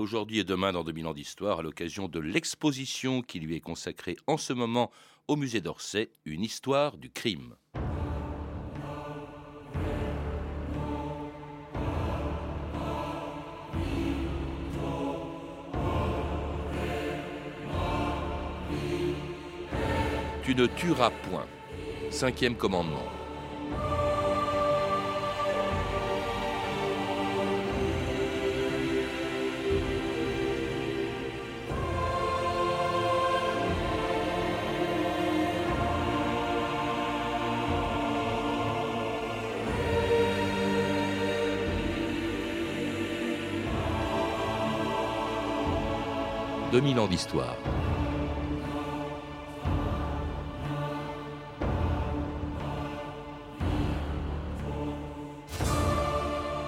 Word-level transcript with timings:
Aujourd'hui 0.00 0.38
et 0.38 0.44
demain 0.44 0.70
dans 0.70 0.84
2000 0.84 1.08
ans 1.08 1.12
d'histoire, 1.12 1.58
à 1.58 1.62
l'occasion 1.62 2.06
de 2.06 2.20
l'exposition 2.20 3.20
qui 3.20 3.40
lui 3.40 3.56
est 3.56 3.60
consacrée 3.60 4.16
en 4.28 4.36
ce 4.36 4.52
moment 4.52 4.92
au 5.26 5.34
musée 5.34 5.60
d'Orsay, 5.60 6.08
une 6.24 6.44
histoire 6.44 6.96
du 6.96 7.10
crime. 7.10 7.56
Tu 20.44 20.54
ne 20.54 20.66
tueras 20.66 21.10
point. 21.10 21.46
Cinquième 22.12 22.54
commandement. 22.54 23.17
2000 46.72 46.98
ans 47.00 47.06
d'histoire. 47.06 47.56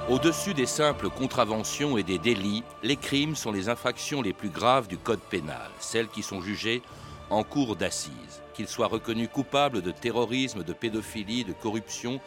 Au-dessus 0.09 0.55
des 0.55 0.67
simples 0.67 1.11
contraventions 1.11 1.99
et 1.99 2.03
des 2.03 2.19
délits, 2.19 2.65
les 2.83 2.97
crimes 2.97 3.37
sont 3.37 3.53
les 3.53 3.69
infractions 3.69 4.23
les 4.23 4.33
plus 4.33 4.49
graves 4.49 4.89
du 4.89 4.97
Code 4.97 5.21
pénal, 5.21 5.71
celles 5.79 6.09
qui 6.09 6.23
sont 6.23 6.41
jugées 6.41 6.83
en 7.29 7.45
cours 7.45 7.77
d'assises. 7.77 8.42
Qu'ils 8.55 8.69
soient 8.69 8.87
reconnus 8.87 9.29
coupables 9.31 9.83
de 9.83 9.91
terrorisme, 9.91 10.64
de 10.64 10.73
pédophilie, 10.73 11.45
de 11.45 11.53
corruption, 11.53 12.20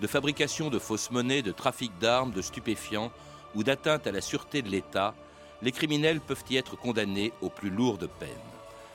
de 0.00 0.06
fabrication 0.08 0.70
de 0.70 0.78
fausses 0.80 1.12
monnaies, 1.12 1.42
de 1.42 1.52
trafic 1.52 1.96
d'armes, 2.00 2.32
de 2.32 2.42
stupéfiants 2.42 3.12
ou 3.54 3.62
d'atteinte 3.62 4.06
à 4.08 4.12
la 4.12 4.20
sûreté 4.20 4.60
de 4.60 4.68
l'État, 4.68 5.14
les 5.62 5.72
criminels 5.72 6.20
peuvent 6.20 6.44
y 6.50 6.56
être 6.56 6.76
condamnés 6.76 7.32
aux 7.40 7.48
plus 7.48 7.70
lourdes 7.70 8.08
peines. 8.18 8.28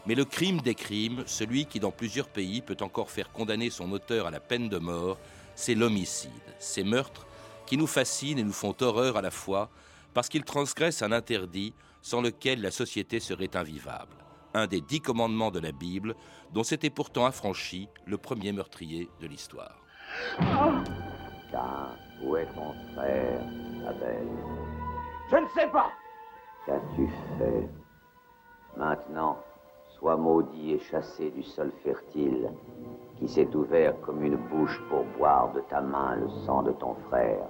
Mais 0.06 0.16
le 0.16 0.26
crime 0.26 0.62
des 0.62 0.76
crimes, 0.76 1.24
celui 1.26 1.66
qui 1.66 1.80
dans 1.80 1.92
plusieurs 1.92 2.28
pays 2.28 2.62
peut 2.62 2.78
encore 2.82 3.10
faire 3.10 3.32
condamner 3.32 3.70
son 3.70 3.92
auteur 3.92 4.28
à 4.28 4.32
la 4.32 4.40
peine 4.40 4.70
de 4.70 4.78
mort, 4.78 5.18
c'est 5.56 5.76
l'homicide, 5.76 6.32
ces 6.60 6.84
meurtres 6.84 7.26
qui 7.66 7.78
nous 7.78 7.88
fascinent 7.88 8.40
et 8.40 8.44
nous 8.44 8.54
font 8.54 8.76
horreur 8.82 9.18
à 9.18 9.22
la 9.22 9.32
fois 9.32 9.70
parce 10.14 10.30
qu'ils 10.30 10.44
transgressent 10.44 11.02
un 11.02 11.12
interdit 11.12 11.74
sans 12.02 12.22
lequel 12.22 12.62
la 12.62 12.72
société 12.72 13.20
serait 13.20 13.56
invivable. 13.56 14.16
Un 14.54 14.68
des 14.68 14.82
dix 14.82 15.02
commandements 15.02 15.52
de 15.52 15.60
la 15.60 15.72
Bible 15.72 16.16
dont 16.54 16.64
s'était 16.64 16.90
pourtant 16.90 17.26
affranchi 17.26 17.90
le 18.06 18.18
premier 18.18 18.52
meurtrier 18.54 19.10
de 19.20 19.28
l'histoire. 19.28 19.76
où 22.24 22.36
est 22.36 22.46
ton 22.56 22.74
frère, 22.96 23.42
Je 25.30 25.36
ne 25.36 25.48
sais 25.54 25.68
pas 25.68 25.92
Qu'as-tu 26.68 27.08
fait 27.38 27.70
Maintenant, 28.76 29.38
sois 29.88 30.18
maudit 30.18 30.74
et 30.74 30.80
chassé 30.80 31.32
du 31.32 31.42
sol 31.42 31.72
fertile 31.82 32.52
qui 33.16 33.30
s'est 33.30 33.56
ouvert 33.56 33.98
comme 34.02 34.22
une 34.22 34.36
bouche 34.36 34.78
pour 34.90 35.06
boire 35.18 35.54
de 35.54 35.62
ta 35.62 35.80
main 35.80 36.18
le 36.18 36.28
sang 36.46 36.64
de 36.64 36.74
ton 36.74 36.94
frère. 37.10 37.48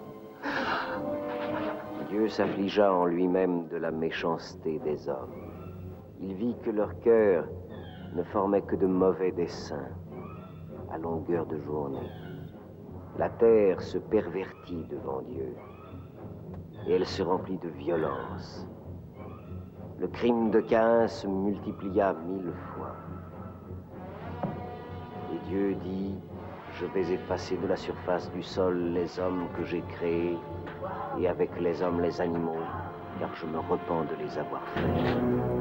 Dieu 2.10 2.30
s'affligea 2.30 2.94
en 2.94 3.06
lui-même 3.06 3.68
de 3.70 3.78
la 3.78 3.90
méchanceté 3.90 4.78
des 4.86 5.10
hommes. 5.10 5.34
Il 6.22 6.36
vit 6.36 6.56
que 6.64 6.70
leur 6.70 7.00
cœur 7.00 7.46
ne 8.14 8.22
formait 8.22 8.62
que 8.62 8.76
de 8.76 8.86
mauvais 8.86 9.32
desseins 9.32 9.90
à 10.92 11.00
longueur 11.00 11.48
de 11.48 11.58
journée. 11.62 12.12
La 13.18 13.30
terre 13.30 13.82
se 13.82 13.98
pervertit 13.98 14.86
devant 14.92 15.22
Dieu 15.22 15.56
et 16.86 16.94
elle 16.94 17.06
se 17.08 17.24
remplit 17.24 17.58
de 17.58 17.70
violence. 17.70 18.68
Le 20.00 20.08
crime 20.08 20.52
de 20.52 20.60
Caïn 20.60 21.08
se 21.08 21.26
multiplia 21.26 22.14
mille 22.28 22.54
fois. 22.76 22.96
Et 25.34 25.50
Dieu 25.50 25.74
dit, 25.84 26.14
je 26.80 26.86
vais 26.86 27.12
effacer 27.14 27.58
de 27.58 27.66
la 27.66 27.76
surface 27.76 28.32
du 28.32 28.44
sol 28.44 28.78
les 28.94 29.20
hommes 29.20 29.48
que 29.58 29.66
j'ai 29.66 29.82
créés, 29.82 30.38
et 31.20 31.28
avec 31.28 31.50
les 31.60 31.82
hommes 31.82 32.02
les 32.02 32.22
animaux, 32.22 32.62
car 33.20 33.34
je 33.36 33.48
me 33.48 33.58
repens 33.58 34.04
de 34.04 34.24
les 34.24 34.38
avoir 34.38 34.62
faits. 34.76 35.57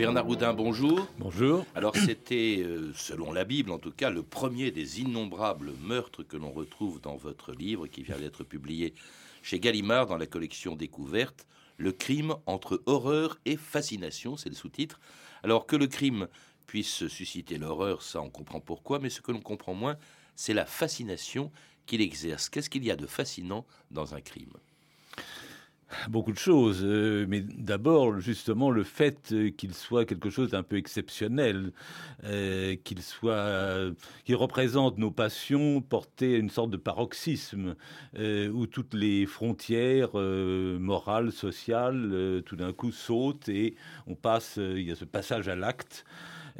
Bernard 0.00 0.26
Houdin, 0.26 0.54
bonjour. 0.54 1.06
Bonjour. 1.18 1.66
Alors 1.74 1.94
c'était, 1.94 2.62
euh, 2.64 2.90
selon 2.94 3.34
la 3.34 3.44
Bible 3.44 3.70
en 3.70 3.78
tout 3.78 3.90
cas, 3.90 4.08
le 4.08 4.22
premier 4.22 4.70
des 4.70 5.02
innombrables 5.02 5.74
meurtres 5.82 6.22
que 6.22 6.38
l'on 6.38 6.50
retrouve 6.52 7.02
dans 7.02 7.16
votre 7.16 7.52
livre 7.52 7.86
qui 7.86 8.02
vient 8.02 8.16
d'être 8.16 8.42
publié 8.42 8.94
chez 9.42 9.60
Gallimard 9.60 10.06
dans 10.06 10.16
la 10.16 10.24
collection 10.24 10.74
Découverte. 10.74 11.46
Le 11.76 11.92
crime 11.92 12.34
entre 12.46 12.82
horreur 12.86 13.38
et 13.44 13.58
fascination, 13.58 14.38
c'est 14.38 14.48
le 14.48 14.54
sous-titre. 14.54 15.00
Alors 15.42 15.66
que 15.66 15.76
le 15.76 15.86
crime 15.86 16.28
puisse 16.66 17.06
susciter 17.08 17.58
l'horreur, 17.58 18.00
ça 18.00 18.22
on 18.22 18.30
comprend 18.30 18.60
pourquoi, 18.60 19.00
mais 19.00 19.10
ce 19.10 19.20
que 19.20 19.32
l'on 19.32 19.42
comprend 19.42 19.74
moins, 19.74 19.98
c'est 20.34 20.54
la 20.54 20.64
fascination 20.64 21.52
qu'il 21.84 22.00
exerce. 22.00 22.48
Qu'est-ce 22.48 22.70
qu'il 22.70 22.86
y 22.86 22.90
a 22.90 22.96
de 22.96 23.06
fascinant 23.06 23.66
dans 23.90 24.14
un 24.14 24.22
crime? 24.22 24.54
Beaucoup 26.08 26.32
de 26.32 26.38
choses, 26.38 26.82
euh, 26.84 27.26
mais 27.28 27.40
d'abord 27.40 28.20
justement 28.20 28.70
le 28.70 28.84
fait 28.84 29.32
euh, 29.32 29.50
qu'il 29.50 29.74
soit 29.74 30.04
quelque 30.04 30.30
chose 30.30 30.50
d'un 30.50 30.62
peu 30.62 30.76
exceptionnel, 30.76 31.72
euh, 32.24 32.76
qu'il 32.84 33.02
soit, 33.02 33.92
qu'il 34.24 34.36
représente 34.36 34.98
nos 34.98 35.10
passions 35.10 35.80
portées 35.80 36.36
à 36.36 36.38
une 36.38 36.50
sorte 36.50 36.70
de 36.70 36.76
paroxysme 36.76 37.74
où 38.16 38.66
toutes 38.66 38.94
les 38.94 39.26
frontières 39.26 40.14
morales, 40.14 41.32
sociales, 41.32 42.42
tout 42.46 42.56
d'un 42.56 42.72
coup 42.72 42.92
sautent 42.92 43.48
et 43.48 43.74
on 44.06 44.14
passe, 44.14 44.56
il 44.56 44.82
y 44.82 44.90
a 44.90 44.96
ce 44.96 45.04
passage 45.04 45.48
à 45.48 45.56
l'acte. 45.56 46.04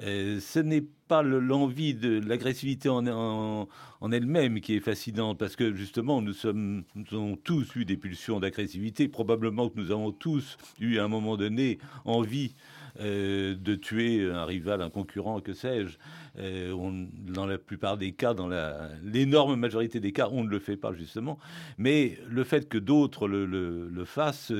Ce 0.00 0.58
n'est 0.58 0.84
pas 1.10 1.24
l'envie 1.24 1.92
de 1.92 2.20
l'agressivité 2.20 2.88
en, 2.88 3.66
elle-même 4.12 4.60
qui 4.60 4.76
est 4.76 4.80
fascinante, 4.80 5.38
parce 5.38 5.56
que 5.56 5.74
justement, 5.74 6.22
nous, 6.22 6.32
sommes, 6.32 6.84
nous 6.94 7.04
avons 7.10 7.36
tous 7.36 7.74
eu 7.74 7.84
des 7.84 7.96
pulsions 7.96 8.38
d'agressivité. 8.38 9.08
Probablement 9.08 9.68
que 9.68 9.80
nous 9.80 9.90
avons 9.90 10.12
tous 10.12 10.56
eu 10.78 10.98
à 10.98 11.04
un 11.04 11.08
moment 11.08 11.36
donné 11.36 11.78
envie 12.04 12.54
euh, 13.00 13.56
de 13.56 13.74
tuer 13.74 14.30
un 14.30 14.44
rival, 14.44 14.82
un 14.82 14.88
concurrent, 14.88 15.40
que 15.40 15.52
sais-je. 15.52 15.98
Euh, 16.38 16.72
dans 17.26 17.44
la 17.44 17.58
plupart 17.58 17.98
des 17.98 18.12
cas, 18.12 18.32
dans 18.32 18.48
l'énorme 19.02 19.56
majorité 19.56 19.98
des 19.98 20.12
cas, 20.12 20.28
on 20.30 20.44
ne 20.44 20.48
le 20.48 20.60
fait 20.60 20.76
pas 20.76 20.92
justement. 20.92 21.40
Mais 21.76 22.18
le 22.28 22.44
fait 22.44 22.68
que 22.68 22.78
d'autres 22.78 23.26
le, 23.26 24.04
fassent 24.04 24.52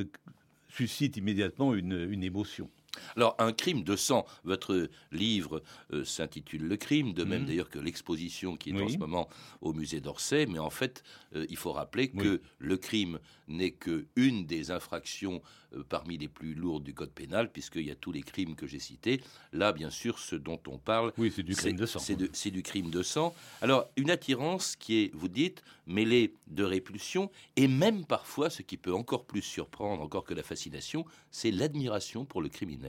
suscite 0.67 1.15
immédiatement 1.15 1.73
une 1.73 2.23
émotion. 2.25 2.69
Alors, 3.15 3.35
un 3.39 3.53
crime 3.53 3.83
de 3.83 3.95
sang, 3.95 4.25
votre 4.43 4.89
livre 5.11 5.63
euh, 5.93 6.03
s'intitule 6.03 6.67
Le 6.67 6.77
crime, 6.77 7.13
de 7.13 7.23
même 7.23 7.41
mhm. 7.41 7.47
d'ailleurs 7.47 7.69
que 7.69 7.79
l'exposition 7.79 8.57
qui 8.57 8.71
est 8.71 8.81
en 8.81 8.89
ce 8.89 8.97
moment 8.97 9.29
au 9.61 9.73
musée 9.73 10.01
d'Orsay, 10.01 10.45
mais 10.45 10.59
en 10.59 10.69
fait, 10.69 11.03
euh, 11.35 11.45
il 11.49 11.57
faut 11.57 11.71
rappeler 11.71 12.09
que 12.09 12.41
le 12.59 12.77
crime 12.77 13.19
n'est 13.47 13.71
qu'une 13.71 14.45
des 14.45 14.71
infractions 14.71 15.41
euh, 15.73 15.83
parmi 15.87 16.17
les 16.17 16.27
plus 16.27 16.53
lourdes 16.53 16.83
du 16.83 16.93
code 16.93 17.11
pénal, 17.11 17.51
puisqu'il 17.51 17.83
y 17.85 17.91
a 17.91 17.95
tous 17.95 18.11
les 18.11 18.23
crimes 18.23 18.55
que 18.55 18.67
j'ai 18.67 18.79
cités. 18.79 19.21
Là, 19.53 19.71
bien 19.71 19.89
sûr, 19.89 20.19
ce 20.19 20.35
dont 20.35 20.59
on 20.67 20.77
parle, 20.77 21.13
oui, 21.17 21.31
c'est 21.33 21.43
du 21.43 21.55
crime 21.55 21.77
de 21.77 21.85
sang. 21.85 21.99
C'est 21.99 22.51
du 22.51 22.63
crime 22.63 22.89
de 22.89 23.03
sang. 23.03 23.33
Alors, 23.61 23.89
une 23.95 24.09
attirance 24.09 24.75
qui 24.75 25.03
est, 25.03 25.11
vous 25.13 25.29
dites, 25.29 25.63
mêlée 25.85 26.33
de 26.47 26.63
répulsion, 26.63 27.31
et 27.55 27.67
même 27.67 28.05
parfois, 28.05 28.49
ce 28.49 28.61
qui 28.61 28.77
peut 28.77 28.93
encore 28.93 29.25
plus 29.25 29.41
surprendre, 29.41 30.01
encore 30.01 30.23
que 30.23 30.33
la 30.33 30.43
fascination, 30.43 31.05
c'est 31.29 31.51
l'admiration 31.51 32.25
pour 32.25 32.41
le 32.41 32.49
criminel, 32.49 32.80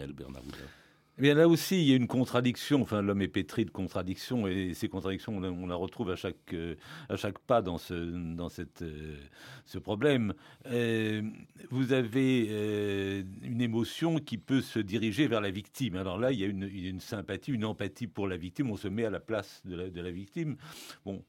Eh 1.19 1.23
bien 1.23 1.35
là 1.35 1.47
aussi, 1.47 1.83
il 1.83 1.89
y 1.89 1.93
a 1.93 1.97
une 1.97 2.06
contradiction. 2.06 2.81
Enfin, 2.81 3.03
l'homme 3.03 3.21
est 3.21 3.29
pétri 3.29 3.67
de 3.67 3.71
contradictions 3.71 4.47
et 4.47 4.73
ces 4.73 4.89
contradictions, 4.89 5.37
on, 5.37 5.67
la 5.67 5.75
retrouve 5.75 6.11
à 6.11 6.17
chaque, 6.17 6.55
euh, 6.55 6.75
à 7.11 7.17
chaque 7.17 7.39
pas 7.39 7.61
dans 7.61 7.77
ce, 7.77 7.94
dans 8.35 8.49
cette, 8.49 8.81
euh, 8.81 9.19
ce 9.67 9.79
problème. 9.79 10.33
Euh, 10.67 11.23
vous 11.71 11.93
avez 11.93 13.25
une 13.43 13.61
émotion 13.61 14.19
qui 14.19 14.39
peut 14.39 14.62
se 14.62 14.79
diriger 14.79 15.27
vers 15.27 15.43
la 15.43 15.50
victime. 15.50 15.97
Alors 15.97 16.19
là, 16.19 16.33
il 16.33 16.41
y 16.41 16.44
a 16.44 16.47
une, 16.47 16.62
une, 16.62 17.00
sympathie, 17.00 17.53
une 17.53 17.67
empathie 17.67 18.06
pour 18.06 18.27
la 18.27 18.39
victime. 18.39 18.71
On 18.71 18.77
se 18.77 18.89
met 18.89 19.05
à 19.05 19.11
la 19.11 19.21
place 19.21 19.61
de 19.67 19.77
la, 19.77 19.91
de 19.91 20.00
la 20.00 20.11
victime. 20.11 20.56
Bon. 21.05 21.23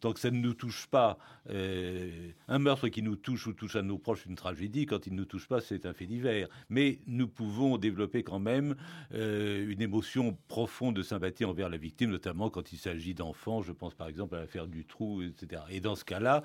Tant 0.00 0.12
que 0.12 0.20
ça 0.20 0.30
ne 0.30 0.38
nous 0.38 0.54
touche 0.54 0.86
pas, 0.86 1.18
un 1.48 2.58
meurtre 2.58 2.88
qui 2.88 3.02
nous 3.02 3.16
touche 3.16 3.46
ou 3.46 3.52
touche 3.52 3.76
à 3.76 3.82
nos 3.82 3.98
proches, 3.98 4.26
une 4.26 4.36
tragédie. 4.36 4.86
Quand 4.86 5.06
il 5.06 5.12
ne 5.12 5.18
nous 5.18 5.24
touche 5.24 5.48
pas, 5.48 5.60
c'est 5.60 5.86
un 5.86 5.92
fait 5.92 6.06
divers. 6.06 6.48
Mais 6.68 7.00
nous 7.06 7.28
pouvons 7.28 7.78
développer 7.78 8.22
quand 8.22 8.38
même 8.38 8.76
une 9.12 9.80
émotion 9.80 10.36
profonde 10.48 10.96
de 10.96 11.02
sympathie 11.02 11.44
envers 11.44 11.68
la 11.68 11.76
victime, 11.76 12.10
notamment 12.10 12.50
quand 12.50 12.72
il 12.72 12.78
s'agit 12.78 13.14
d'enfants. 13.14 13.62
Je 13.62 13.72
pense 13.72 13.94
par 13.94 14.08
exemple 14.08 14.36
à 14.36 14.40
l'affaire 14.40 14.66
du 14.66 14.84
trou, 14.84 15.22
etc. 15.22 15.62
Et 15.70 15.80
dans 15.80 15.94
ce 15.94 16.04
cas-là, 16.04 16.42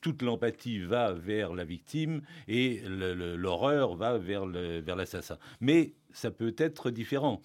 toute 0.00 0.22
l'empathie 0.22 0.80
va 0.80 1.12
vers 1.12 1.54
la 1.54 1.64
victime 1.64 2.22
et 2.48 2.82
l'horreur 2.86 3.94
va 3.94 4.18
vers 4.18 4.46
l'assassin. 4.46 5.38
Mais 5.60 5.94
ça 6.12 6.30
peut 6.30 6.54
être 6.58 6.90
différent. 6.90 7.40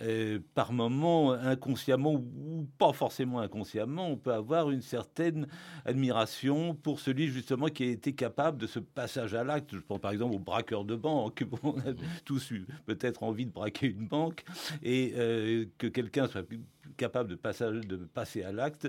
Euh, 0.00 0.38
par 0.54 0.72
moments, 0.72 1.32
inconsciemment 1.32 2.14
ou 2.14 2.68
pas 2.78 2.92
forcément 2.92 3.40
inconsciemment, 3.40 4.08
on 4.08 4.16
peut 4.16 4.32
avoir 4.32 4.70
une 4.70 4.82
certaine 4.82 5.46
admiration 5.84 6.74
pour 6.74 7.00
celui 7.00 7.28
justement 7.28 7.66
qui 7.66 7.84
a 7.84 7.86
été 7.86 8.14
capable 8.14 8.58
de 8.58 8.66
ce 8.66 8.78
passage 8.78 9.34
à 9.34 9.44
l'acte. 9.44 9.74
Je 9.74 9.80
pense 9.80 10.00
par 10.00 10.12
exemple 10.12 10.34
au 10.34 10.38
braqueur 10.38 10.84
de 10.84 10.96
banque. 10.96 11.44
on 11.62 11.78
a 11.78 11.94
tous 12.24 12.50
eu 12.50 12.66
peut-être 12.86 13.22
envie 13.22 13.46
de 13.46 13.52
braquer 13.52 13.86
une 13.86 14.06
banque 14.06 14.44
et 14.82 15.14
euh, 15.16 15.66
que 15.78 15.86
quelqu'un 15.86 16.28
soit 16.28 16.46
capable 16.96 17.30
de, 17.30 17.34
passage, 17.34 17.80
de 17.86 17.96
passer 17.96 18.42
à 18.42 18.52
l'acte, 18.52 18.88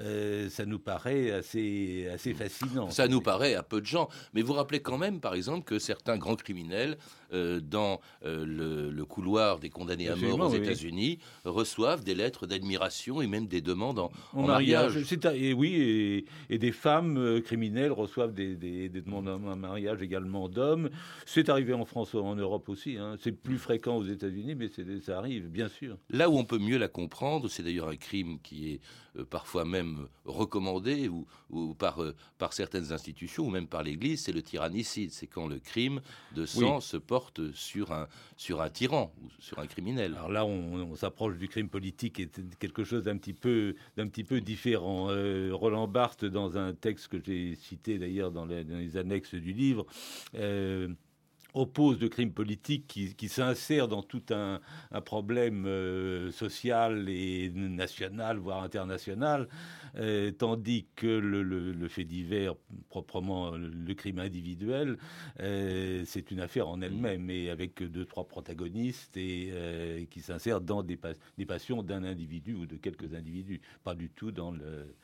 euh, 0.00 0.48
ça 0.48 0.64
nous 0.66 0.78
paraît 0.78 1.30
assez, 1.30 2.08
assez 2.12 2.34
fascinant. 2.34 2.90
Ça 2.90 3.08
nous 3.08 3.20
paraît 3.20 3.54
à 3.54 3.62
peu 3.62 3.80
de 3.80 3.86
gens. 3.86 4.08
Mais 4.34 4.42
vous 4.42 4.52
rappelez 4.52 4.80
quand 4.80 4.98
même, 4.98 5.20
par 5.20 5.34
exemple, 5.34 5.64
que 5.64 5.78
certains 5.78 6.16
grands 6.16 6.36
criminels 6.36 6.96
dans 7.32 8.00
le 8.22 8.62
le, 8.90 9.04
couloir 9.04 9.58
des 9.58 9.70
condamnés 9.70 10.08
à 10.08 10.16
mort 10.16 10.40
aux 10.40 10.54
États-Unis 10.54 11.18
reçoivent 11.44 12.04
des 12.04 12.14
lettres 12.14 12.46
d'admiration 12.46 13.22
et 13.22 13.26
même 13.26 13.46
des 13.46 13.60
demandes 13.60 13.98
en, 13.98 14.10
mariage. 14.34 14.96
Et 15.34 15.52
oui, 15.52 16.26
et, 16.48 16.58
des 16.58 16.72
femmes 16.72 17.18
euh, 17.18 17.40
criminelles 17.40 17.92
reçoivent 17.92 18.32
des, 18.32 18.88
demandes 18.88 19.28
en 19.28 19.56
mariage 19.56 20.02
également 20.02 20.48
d'hommes. 20.48 20.90
C'est 21.26 21.48
arrivé 21.48 21.72
en 21.72 21.84
France, 21.84 22.14
en 22.14 22.34
Europe 22.36 22.68
aussi. 22.68 22.96
Hein. 22.96 23.16
C'est 23.20 23.32
plus 23.32 23.58
fréquent 23.58 23.96
aux 23.96 24.04
États-Unis, 24.04 24.54
mais 24.54 24.68
ça 25.00 25.18
arrive, 25.18 25.48
bien 25.48 25.68
sûr. 25.68 25.96
Là 26.10 26.30
où 26.30 26.38
on 26.38 26.44
peut 26.44 26.58
mieux 26.58 26.78
la 26.78 26.88
comprendre, 26.88 27.41
c'est 27.48 27.62
d'ailleurs 27.62 27.88
un 27.88 27.96
crime 27.96 28.38
qui 28.42 28.70
est 28.70 28.80
euh, 29.18 29.24
parfois 29.24 29.64
même 29.64 30.08
recommandé 30.24 31.08
ou, 31.08 31.26
par, 31.74 32.02
euh, 32.02 32.14
par 32.38 32.52
certaines 32.52 32.92
institutions 32.92 33.46
ou 33.46 33.50
même 33.50 33.66
par 33.66 33.82
l'Église, 33.82 34.22
c'est 34.22 34.32
le 34.32 34.42
tyrannicide. 34.42 35.10
C'est 35.12 35.26
quand 35.26 35.46
le 35.46 35.58
crime 35.58 36.00
de 36.34 36.46
sang 36.46 36.80
se 36.80 36.96
porte 36.96 37.52
sur 37.52 37.92
un, 37.92 38.08
sur 38.36 38.62
un 38.62 38.70
tyran 38.70 39.12
ou 39.22 39.28
sur 39.38 39.58
un 39.58 39.66
criminel. 39.66 40.14
Alors 40.14 40.30
là, 40.30 40.46
on, 40.46 40.94
s'approche 40.96 41.36
du 41.36 41.48
crime 41.48 41.68
politique 41.68 42.20
et 42.20 42.28
quelque 42.58 42.84
chose 42.84 43.04
d'un 43.04 43.16
petit 43.16 43.32
peu, 43.32 43.74
d'un 43.96 44.08
petit 44.08 44.24
peu 44.24 44.40
différent. 44.40 45.08
Euh, 45.10 45.50
Roland 45.52 45.88
Barthes, 45.88 46.24
dans 46.24 46.56
un 46.56 46.74
texte 46.74 47.08
que 47.08 47.18
j'ai 47.22 47.54
cité 47.56 47.98
d'ailleurs 47.98 48.30
dans, 48.30 48.46
les 48.46 48.96
annexes 48.96 49.34
du 49.34 49.52
livre, 49.52 49.86
oppose 51.54 52.00
le 52.00 52.08
crime 52.08 52.32
politique 52.32 52.86
qui, 52.86 53.14
qui 53.14 53.28
s'insère 53.28 53.88
dans 53.88 54.02
tout 54.02 54.22
un, 54.30 54.60
problème 55.04 55.66
euh, 55.66 56.30
social 56.30 57.08
et 57.08 57.50
national, 57.50 58.38
voire 58.38 58.62
international, 58.62 59.48
euh, 59.96 60.30
tandis 60.30 60.86
que 60.96 61.06
le, 61.06 61.88
fait 61.88 62.04
divers, 62.04 62.54
proprement 62.88 63.52
le 63.52 63.94
crime 63.94 64.18
individuel, 64.18 64.96
euh, 65.40 66.02
c'est 66.06 66.30
une 66.30 66.40
affaire 66.40 66.68
en 66.68 66.80
elle-même, 66.80 67.28
et 67.30 67.50
avec 67.50 67.82
deux, 67.82 68.04
trois 68.04 68.26
protagonistes, 68.26 69.16
et 69.16 70.06
qui 70.10 70.20
s'insèrent 70.20 70.60
dans 70.60 70.82
des 70.82 70.96
passions 71.46 71.82
d'un 71.82 72.04
individu 72.04 72.54
ou 72.54 72.66
de 72.66 72.76
quelques 72.76 73.14
individus, 73.14 73.60
pas 73.84 73.94
du 73.94 74.08
tout 74.08 74.32
dans 74.32 74.50
le 74.50 74.94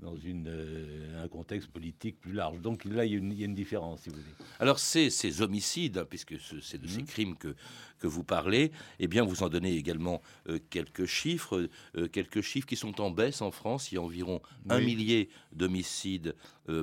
dans 0.00 0.16
une, 0.16 0.48
euh, 0.48 1.24
un 1.24 1.28
contexte 1.28 1.70
politique 1.70 2.20
plus 2.20 2.32
large. 2.32 2.60
Donc 2.60 2.84
là, 2.84 3.06
il 3.06 3.12
y, 3.12 3.14
a 3.14 3.18
une, 3.18 3.32
il 3.32 3.38
y 3.38 3.42
a 3.42 3.46
une 3.46 3.54
différence, 3.54 4.02
si 4.02 4.10
vous 4.10 4.16
voulez. 4.16 4.26
Alors, 4.60 4.78
ces, 4.78 5.08
ces 5.08 5.40
homicides, 5.40 6.04
puisque 6.08 6.34
c'est 6.38 6.78
de 6.78 6.86
ces 6.86 6.98
mhm. 6.98 7.06
crimes 7.06 7.36
que, 7.36 7.54
que 7.98 8.06
vous 8.06 8.22
parlez, 8.22 8.72
eh 8.98 9.06
bien, 9.06 9.24
vous 9.24 9.42
en 9.42 9.48
donnez 9.48 9.74
également 9.74 10.20
euh, 10.48 10.58
quelques 10.68 11.06
chiffres, 11.06 11.70
euh, 11.96 12.08
quelques 12.08 12.42
chiffres 12.42 12.66
qui 12.66 12.76
sont 12.76 13.00
en 13.00 13.10
baisse 13.10 13.40
en 13.40 13.50
France. 13.50 13.90
Il 13.90 13.94
y 13.94 13.98
a 13.98 14.02
environ 14.02 14.42
un 14.68 14.80
millier 14.80 15.30
d'homicides 15.52 16.34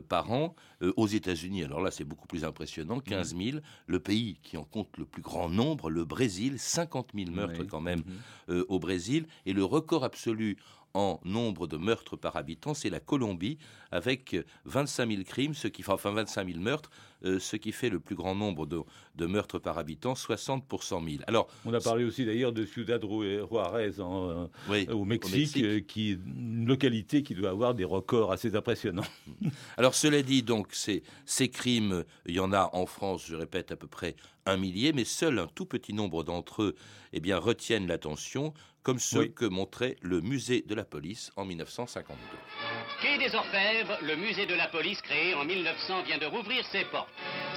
par 0.07 0.31
an. 0.31 0.55
aux 0.95 1.07
États-Unis, 1.07 1.65
alors 1.65 1.81
là, 1.81 1.91
c'est 1.91 2.05
beaucoup 2.05 2.25
plus 2.25 2.45
impressionnant, 2.45 3.01
15 3.01 3.35
000. 3.35 3.57
Le 3.85 3.99
pays 3.99 4.39
qui 4.41 4.55
en 4.55 4.63
compte 4.63 4.97
le 4.97 5.05
plus 5.05 5.21
grand 5.21 5.49
nombre, 5.49 5.89
le 5.89 6.05
Brésil, 6.05 6.57
50 6.57 7.09
000 7.13 7.31
meurtres 7.31 7.65
quand 7.65 7.81
même 7.81 8.01
mhm. 8.47 8.63
au 8.69 8.79
Brésil. 8.79 9.27
Et 9.45 9.51
le 9.51 9.65
record 9.65 10.05
absolu 10.05 10.57
en 10.93 11.19
nombre 11.23 11.67
de 11.67 11.77
meurtres 11.77 12.15
par 12.15 12.35
habitant, 12.35 12.73
c'est 12.73 12.89
la 12.89 12.99
Colombie, 12.99 13.57
avec 13.91 14.35
25 14.65 15.09
000 15.09 15.23
crimes, 15.23 15.53
ce 15.53 15.67
qui 15.67 15.83
fait, 15.83 15.91
enfin 15.91 16.11
25 16.11 16.47
000 16.47 16.59
meurtres, 16.59 16.91
euh, 17.25 17.39
ce 17.39 17.55
qui 17.55 17.71
fait 17.71 17.89
le 17.89 17.99
plus 17.99 18.15
grand 18.15 18.35
nombre 18.35 18.65
de, 18.65 19.25
meurtres 19.25 19.59
par 19.59 19.77
habitant, 19.77 20.15
60 20.15 20.67
pour 20.67 20.83
100 20.83 21.03
000. 21.03 21.15
Alors, 21.27 21.47
on 21.65 21.73
a 21.73 21.79
parlé 21.79 22.03
aussi 22.03 22.25
d'ailleurs 22.25 22.51
de 22.51 22.65
Ciudad 22.65 23.01
Juarez 23.01 23.99
en, 23.99 24.49
euh, 24.69 24.85
au, 24.91 25.05
Mexique, 25.05 25.57
euh, 25.57 25.79
qui 25.79 26.11
est 26.11 26.19
une 26.25 26.65
localité 26.65 27.23
qui 27.23 27.33
doit 27.33 27.49
avoir 27.49 27.75
des 27.75 27.85
records 27.85 28.31
assez 28.31 28.55
impressionnants. 28.55 29.05
Alors, 29.77 29.95
cela 29.95 30.21
dit, 30.21 30.43
donc, 30.43 30.67
ces, 30.71 31.03
ces 31.25 31.49
crimes, 31.49 32.03
il 32.25 32.35
y 32.35 32.39
en 32.39 32.51
a 32.51 32.69
en 32.73 32.85
France, 32.85 33.25
je 33.27 33.35
répète, 33.35 33.71
à 33.71 33.75
peu 33.75 33.87
près 33.87 34.15
un 34.45 34.57
millier, 34.57 34.91
mais 34.91 35.05
seul 35.05 35.39
un 35.39 35.47
tout 35.47 35.65
petit 35.65 35.93
nombre 35.93 36.23
d'entre 36.23 36.63
eux 36.63 36.75
eh 37.13 37.19
bien, 37.19 37.37
retiennent 37.37 37.87
l'attention, 37.87 38.53
comme 38.83 38.99
ceux 38.99 39.27
que 39.27 39.45
montrait 39.45 39.95
le 40.01 40.19
musée 40.19 40.61
de 40.67 40.75
la 40.75 40.83
police 40.83 41.31
en 41.37 41.45
1952. 41.45 42.19
Quai 43.01 43.17
des 43.17 43.33
Orfèvres, 43.33 43.97
le 44.01 44.15
musée 44.17 44.45
de 44.45 44.55
la 44.55 44.67
police 44.67 45.01
créé 45.01 45.33
en 45.33 45.45
1900 45.45 46.03
vient 46.03 46.17
de 46.17 46.25
rouvrir 46.25 46.65
ses 46.65 46.83
portes? 46.85 47.12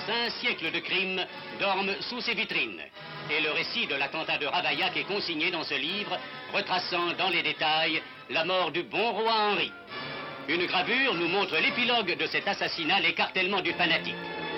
Cinq 0.07 0.31
siècles 0.41 0.71
de 0.71 0.79
crimes 0.79 1.25
dorment 1.59 1.97
sous 2.01 2.21
ses 2.21 2.35
vitrines. 2.35 2.81
Et 3.31 3.41
le 3.41 3.51
récit 3.51 3.87
de 3.87 3.97
l'attentat 3.97 4.39
de 4.39 4.47
Ravaillac 4.47 4.97
est 4.97 5.05
consigné 5.05 5.51
dans 5.51 5.65
ce 5.65 5.75
livre, 5.75 6.17
retraçant 6.53 7.13
dans 7.19 7.29
les 7.29 7.43
détails 7.43 8.01
la 8.31 8.45
mort 8.45 8.71
du 8.71 8.85
bon 8.85 9.13
roi 9.13 9.33
Henri. 9.33 9.73
Une 10.49 10.67
gravure 10.67 11.15
nous 11.15 11.29
montre 11.29 11.57
l'épilogue 11.57 12.17
de 12.17 12.27
cet 12.27 12.47
assassinat, 12.47 13.01
l'écartèlement 13.01 13.61
du 13.63 13.73
fanatique. 13.73 14.15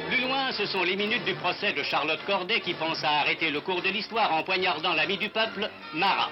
Plus 0.09 0.21
loin, 0.21 0.53
ce 0.53 0.67
sont 0.67 0.83
les 0.83 0.97
minutes 0.97 1.25
du 1.25 1.35
procès 1.35 1.73
de 1.73 1.83
Charlotte 1.83 2.21
Corday 2.27 2.61
qui 2.61 2.75
pense 2.75 3.03
à 3.03 3.21
arrêter 3.21 3.51
le 3.51 3.61
cours 3.61 3.81
de 3.81 3.89
l'histoire 3.89 4.33
en 4.35 4.43
poignardant 4.43 4.93
l'ami 4.93 5.17
du 5.17 5.31
peuple, 5.31 5.71
Marat. 5.95 6.31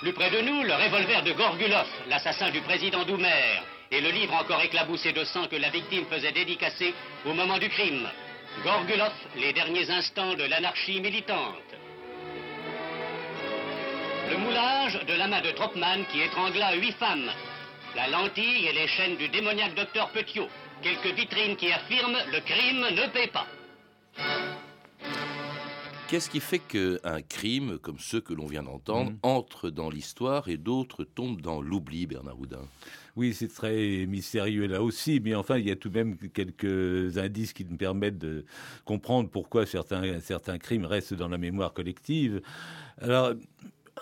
Plus 0.00 0.12
près 0.12 0.30
de 0.30 0.40
nous, 0.40 0.62
le 0.62 0.74
revolver 0.74 1.22
de 1.22 1.32
Gorgulov, 1.32 1.86
l'assassin 2.08 2.50
du 2.50 2.60
président 2.62 3.04
Doumer, 3.04 3.62
et 3.94 4.00
le 4.00 4.10
livre 4.10 4.34
encore 4.34 4.60
éclaboussé 4.60 5.12
de 5.12 5.22
sang 5.24 5.46
que 5.46 5.54
la 5.54 5.70
victime 5.70 6.04
faisait 6.06 6.32
dédicacer 6.32 6.92
au 7.24 7.32
moment 7.32 7.58
du 7.58 7.68
crime. 7.68 8.08
Gorgulov, 8.64 9.12
les 9.36 9.52
derniers 9.52 9.88
instants 9.88 10.34
de 10.34 10.42
l'anarchie 10.44 11.00
militante. 11.00 11.70
Le 14.30 14.36
moulage 14.36 14.98
de 15.06 15.14
la 15.14 15.28
main 15.28 15.40
de 15.40 15.52
Tropman 15.52 16.04
qui 16.10 16.22
étrangla 16.22 16.74
huit 16.74 16.96
femmes. 16.98 17.30
La 17.94 18.08
lentille 18.08 18.66
et 18.66 18.72
les 18.72 18.88
chaînes 18.88 19.16
du 19.16 19.28
démoniaque 19.28 19.74
docteur 19.74 20.10
Petiot. 20.10 20.48
Quelques 20.82 21.14
vitrines 21.14 21.56
qui 21.56 21.70
affirment 21.70 22.18
le 22.32 22.40
crime 22.40 22.88
ne 22.90 23.06
paie 23.12 23.28
pas. 23.28 23.46
Qu'est-ce 26.14 26.30
qui 26.30 26.38
fait 26.38 26.60
qu'un 26.60 27.22
crime, 27.28 27.76
comme 27.78 27.98
ceux 27.98 28.20
que 28.20 28.32
l'on 28.32 28.46
vient 28.46 28.62
d'entendre, 28.62 29.10
mm. 29.10 29.18
entre 29.24 29.68
dans 29.68 29.90
l'histoire 29.90 30.48
et 30.48 30.56
d'autres 30.56 31.02
tombent 31.02 31.40
dans 31.40 31.60
l'oubli, 31.60 32.06
Bernard 32.06 32.38
Houdin? 32.38 32.68
Oui, 33.16 33.34
c'est 33.34 33.48
très 33.48 34.06
mystérieux 34.06 34.68
là 34.68 34.80
aussi, 34.80 35.18
mais 35.18 35.34
enfin, 35.34 35.58
il 35.58 35.66
y 35.66 35.72
a 35.72 35.74
tout 35.74 35.88
de 35.88 35.98
même 35.98 36.16
quelques 36.32 37.18
indices 37.18 37.52
qui 37.52 37.64
nous 37.64 37.76
permettent 37.76 38.18
de 38.18 38.44
comprendre 38.84 39.28
pourquoi 39.28 39.66
certains, 39.66 40.20
certains 40.20 40.58
crimes 40.58 40.84
restent 40.84 41.14
dans 41.14 41.26
la 41.26 41.36
mémoire 41.36 41.72
collective. 41.72 42.42
Alors, 42.98 43.32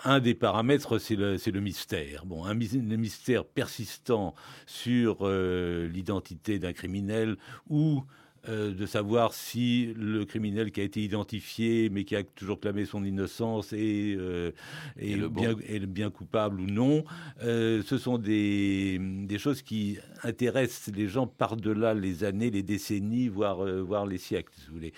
un 0.03 0.19
des 0.19 0.35
paramètres, 0.35 0.99
c'est 0.99 1.15
le, 1.15 1.37
le, 1.43 1.61
mystère. 1.61 2.27
Bon, 2.27 2.45
un, 2.45 2.53
mystère 2.53 3.43
persistant 3.43 4.35
sur 4.67 5.21
euh, 5.21 5.87
l'identité 5.87 6.59
d'un 6.59 6.73
criminel 6.73 7.37
ou 7.71 8.03
euh, 8.49 8.73
de 8.73 8.85
savoir 8.85 9.33
si 9.33 9.93
le 9.95 10.25
criminel 10.25 10.73
qui 10.73 10.81
a 10.81 10.83
été 10.83 11.01
identifié 11.01 11.89
mais 11.89 12.03
qui 12.03 12.13
a 12.13 12.23
toujours 12.23 12.59
clamé 12.59 12.83
son 12.83 13.05
innocence 13.05 13.71
est, 13.71 14.17
euh, 14.17 14.51
est, 14.99 15.15
bien, 15.29 15.55
est, 15.65 15.79
bien, 15.85 16.09
coupable 16.09 16.59
ou 16.59 16.65
non. 16.65 17.05
Euh, 17.41 17.81
ce 17.85 17.97
sont 17.97 18.17
des, 18.17 18.99
des, 18.99 19.37
choses 19.37 19.61
qui 19.61 19.97
intéressent 20.23 20.93
les 20.93 21.07
gens 21.07 21.25
par-delà 21.25 21.93
les 21.93 22.25
années, 22.25 22.51
les 22.51 22.63
décennies, 22.63 23.29
voire, 23.29 23.65
voire 23.81 24.05
les 24.05 24.17
siècles, 24.17 24.51
si 24.57 24.67
vous 24.67 24.73
voulez. 24.73 24.93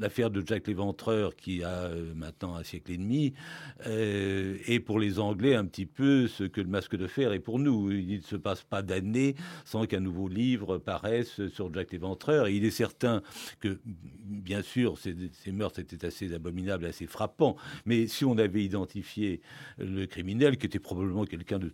L'affaire 0.00 0.30
de 0.30 0.42
Jack 0.44 0.66
l'Éventreur, 0.66 1.36
qui 1.36 1.62
a 1.62 1.90
maintenant 2.16 2.56
un 2.56 2.64
siècle 2.64 2.90
et 2.90 2.96
demi, 2.96 3.32
est 3.84 4.80
pour 4.80 4.98
les 4.98 5.20
Anglais 5.20 5.54
un 5.54 5.66
petit 5.66 5.86
peu 5.86 6.26
ce 6.26 6.42
que 6.42 6.60
le 6.60 6.68
masque 6.68 6.96
de 6.96 7.06
fer 7.06 7.32
est 7.32 7.38
pour 7.38 7.60
nous. 7.60 7.92
Il 7.92 8.16
ne 8.16 8.22
se 8.22 8.36
passe 8.36 8.64
pas 8.64 8.82
d'années 8.82 9.36
sans 9.64 9.86
qu'un 9.86 10.00
nouveau 10.00 10.26
livre 10.26 10.78
paraisse 10.78 11.46
sur 11.46 11.75
Jack 11.76 11.92
l'Éventreur, 11.92 12.46
et 12.46 12.54
il 12.54 12.64
est 12.64 12.70
certain 12.70 13.22
que, 13.60 13.78
bien 13.84 14.62
sûr, 14.62 14.96
ces, 14.98 15.52
meurtres 15.52 15.78
étaient 15.78 16.06
assez 16.06 16.32
abominables, 16.32 16.86
assez 16.86 17.06
frappants, 17.06 17.56
mais 17.84 18.06
si 18.06 18.24
on 18.24 18.38
avait 18.38 18.64
identifié 18.64 19.40
le 19.78 20.06
criminel, 20.06 20.56
qui 20.56 20.66
était 20.66 20.78
probablement 20.78 21.24
quelqu'un 21.24 21.58
de, 21.58 21.72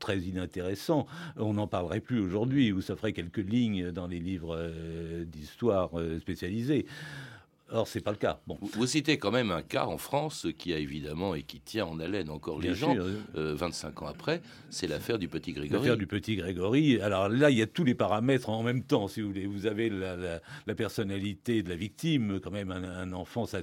très 0.00 0.18
inintéressant, 0.18 1.06
on 1.36 1.54
n'en 1.54 1.68
parlerait 1.68 2.00
plus 2.00 2.18
aujourd'hui, 2.18 2.72
ou 2.72 2.80
ça 2.80 2.96
ferait 2.96 3.12
quelques 3.12 3.38
lignes 3.38 3.92
dans 3.92 4.08
les 4.08 4.18
livres 4.18 4.56
euh, 4.56 5.24
d'histoire 5.24 5.98
euh, 5.98 6.18
spécialisés. 6.18 6.86
Or, 7.68 7.88
c'est 7.88 8.00
pas 8.00 8.12
le 8.12 8.16
cas. 8.16 8.40
Bon. 8.46 8.56
Vous, 8.60 8.86
citez 8.86 9.18
quand 9.18 9.32
même 9.32 9.50
un 9.50 9.62
cas 9.62 9.86
en 9.86 9.98
France 9.98 10.46
qui 10.56 10.72
a 10.72 10.78
évidemment 10.78 11.34
et 11.34 11.42
qui 11.42 11.60
tient 11.60 11.84
en 11.84 11.98
haleine 11.98 12.30
encore 12.30 12.60
les 12.60 12.74
gens, 12.74 12.94
25 13.34 14.02
ans 14.02 14.06
après, 14.06 14.40
c'est 14.70 14.86
l'affaire 14.86 15.18
du 15.18 15.28
petit 15.28 15.52
Grégory. 15.52 15.80
L'affaire 15.80 15.96
du 15.96 16.06
petit 16.06 16.36
Grégory. 16.36 17.00
Alors 17.00 17.28
là, 17.28 17.50
il 17.50 17.58
y 17.58 17.62
a 17.62 17.66
tous 17.66 17.82
les 17.82 17.94
paramètres 17.94 18.50
en 18.50 18.62
même 18.62 18.84
temps, 18.84 19.08
si 19.08 19.20
vous 19.20 19.28
voulez. 19.28 19.46
Vous 19.46 19.66
avez 19.66 19.90
la, 19.90 20.74
personnalité 20.76 21.62
de 21.62 21.68
la 21.68 21.76
victime, 21.76 22.38
quand 22.40 22.52
même, 22.52 22.70
un, 22.70 23.12
enfant, 23.12 23.46
ça, 23.46 23.62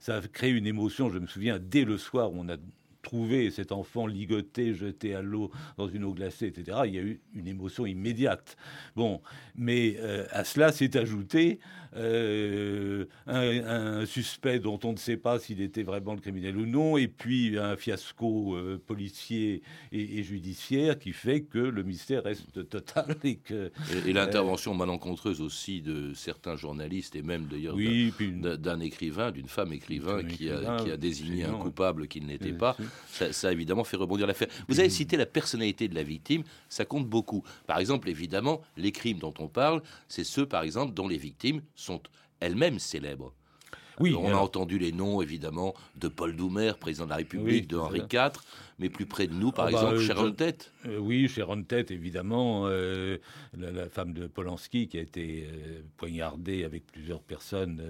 ça 0.00 0.16
a 0.16 0.20
créé 0.22 0.50
une 0.50 0.66
émotion, 0.66 1.08
je 1.10 1.18
me 1.18 1.26
souviens, 1.26 1.58
dès 1.60 1.84
le 1.84 1.98
soir 1.98 2.32
où 2.32 2.40
on 2.40 2.48
a 2.48 2.56
trouvé 3.06 3.52
cet 3.52 3.70
enfant 3.70 4.08
ligoté, 4.08 4.74
jeté 4.74 5.14
à 5.14 5.22
l'eau 5.22 5.52
dans 5.78 5.86
une 5.88 6.02
eau 6.02 6.12
glacée, 6.12 6.48
etc., 6.48 6.78
il 6.86 6.94
y 6.94 6.98
a 6.98 7.02
eu 7.02 7.20
une 7.34 7.46
émotion 7.46 7.86
immédiate. 7.86 8.56
Bon, 8.96 9.22
mais 9.54 9.96
euh, 10.00 10.26
à 10.32 10.42
cela 10.42 10.72
s'est 10.72 10.96
ajouté 10.96 11.60
euh, 11.94 13.06
un, 13.26 14.04
suspect 14.06 14.58
dont 14.58 14.78
on 14.84 14.92
ne 14.92 14.98
sait 14.98 15.16
pas 15.16 15.38
s'il 15.38 15.60
était 15.60 15.84
vraiment 15.84 16.14
le 16.14 16.20
criminel 16.20 16.56
ou 16.56 16.66
non, 16.66 16.96
et 16.96 17.06
puis 17.06 17.58
un 17.58 17.76
fiasco 17.76 18.56
euh, 18.56 18.82
policier 18.84 19.62
et, 19.92 20.22
judiciaire 20.22 20.98
qui 20.98 21.12
fait 21.12 21.42
que 21.42 21.58
le 21.58 21.82
mystère 21.84 22.24
reste 22.24 22.68
total 22.68 23.16
et 23.24 23.36
que 23.36 23.70
et, 24.04 24.12
l'intervention 24.12 24.74
malencontreuse 24.74 25.40
aussi 25.40 25.80
de 25.80 26.12
certains 26.14 26.56
journalistes 26.56 27.14
et 27.14 27.22
même 27.22 27.46
d'ailleurs 27.46 27.76
d'un 27.76 28.80
écrivain, 28.80 29.30
d'une 29.30 29.48
femme 29.48 29.72
écrivain 29.72 30.24
qui 30.24 30.50
a, 30.50 30.76
qui 30.78 30.90
a, 30.90 30.96
désigné 30.96 31.44
un 31.44 31.52
coupable 31.52 32.08
qu'il 32.08 32.26
n'était 32.26 32.52
pas 32.52 32.76
ça, 33.08 33.48
a 33.48 33.52
évidemment 33.52 33.84
fait 33.84 33.96
rebondir 33.96 34.26
l'affaire. 34.26 34.48
Vous 34.68 34.80
avez 34.80 34.90
cité 34.90 35.16
la 35.16 35.26
personnalité 35.26 35.88
de 35.88 35.94
la 35.94 36.02
victime, 36.02 36.42
ça 36.68 36.84
compte 36.84 37.06
beaucoup. 37.06 37.42
Par 37.66 37.78
exemple, 37.78 38.08
évidemment, 38.08 38.60
les 38.76 38.92
crimes 38.92 39.18
dont 39.18 39.34
on 39.38 39.48
parle, 39.48 39.82
c'est 40.08 40.24
ceux, 40.24 40.46
par 40.46 40.62
exemple, 40.62 40.94
dont 40.94 41.08
les 41.08 41.18
victimes 41.18 41.62
sont 41.74 42.00
elles-mêmes 42.40 42.78
célèbres. 42.78 43.32
Oui, 44.00 44.14
on 44.14 44.28
a 44.28 44.36
entendu 44.36 44.78
les 44.78 44.92
noms, 44.92 45.22
évidemment, 45.22 45.74
de 45.96 46.08
Paul 46.08 46.36
Doumer, 46.36 46.72
président 46.78 47.04
de 47.04 47.10
la 47.10 47.16
République, 47.16 47.68
de 47.68 47.76
Henri 47.76 48.00
IV, 48.00 48.32
mais 48.78 48.88
plus 48.90 49.06
près 49.06 49.26
de 49.26 49.34
nous, 49.34 49.52
par 49.52 49.66
ah 49.66 49.70
bah, 49.70 49.78
exemple, 49.78 50.00
Sharon 50.00 50.32
Tate. 50.32 50.72
Euh, 50.86 50.98
oui, 50.98 51.28
Sharon 51.28 51.62
Tate, 51.62 51.90
évidemment, 51.90 52.64
euh, 52.66 53.18
la, 53.56 53.88
femme 53.88 54.12
de 54.12 54.26
Polanski 54.26 54.88
qui 54.88 54.98
a 54.98 55.02
été 55.02 55.46
euh, 55.50 55.80
poignardée 55.96 56.64
avec 56.64 56.86
plusieurs 56.86 57.22
personnes 57.22 57.82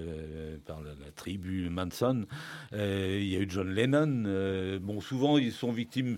par 0.65 0.81
la, 0.81 0.93
tribu 1.15 1.69
Manson. 1.69 2.25
il 2.71 3.27
y 3.27 3.35
a 3.35 3.39
eu 3.39 3.47
John 3.49 3.69
Lennon. 3.69 4.79
bon, 4.81 5.01
souvent, 5.01 5.37
ils 5.37 5.51
sont 5.51 5.71
victimes 5.71 6.17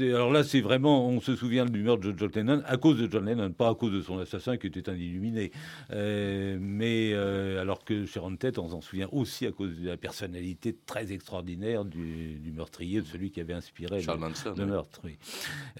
alors 0.00 0.30
là, 0.30 0.44
c'est 0.44 0.60
vraiment, 0.60 1.08
on 1.08 1.20
se 1.20 1.36
souvient 1.36 1.64
du 1.66 1.82
meurtre 1.82 2.10
de 2.10 2.18
John 2.18 2.30
Lennon 2.34 2.62
à 2.66 2.76
cause 2.76 2.98
de 2.98 3.10
John 3.10 3.24
Lennon, 3.24 3.52
pas 3.52 3.68
à 3.68 3.74
cause 3.74 3.92
de 3.92 4.00
son 4.00 4.18
assassin 4.18 4.56
qui 4.56 4.66
était 4.66 4.88
un 4.88 4.94
illuminé. 4.94 5.52
Euh, 5.90 6.58
mais 6.60 7.12
euh, 7.12 7.60
alors 7.60 7.84
que 7.84 8.06
Sharon 8.06 8.36
Tate, 8.36 8.58
on 8.58 8.68
s'en 8.68 8.80
souvient 8.80 9.08
aussi 9.12 9.46
à 9.46 9.52
cause 9.52 9.78
de 9.78 9.88
la 9.88 9.96
personnalité 9.96 10.76
très 10.86 11.12
extraordinaire 11.12 11.84
du, 11.84 12.40
meurtrier, 12.54 13.00
de 13.00 13.06
celui 13.06 13.30
qui 13.30 13.40
avait 13.40 13.54
inspiré 13.54 14.02
le, 14.02 14.66
meurtre. 14.66 15.02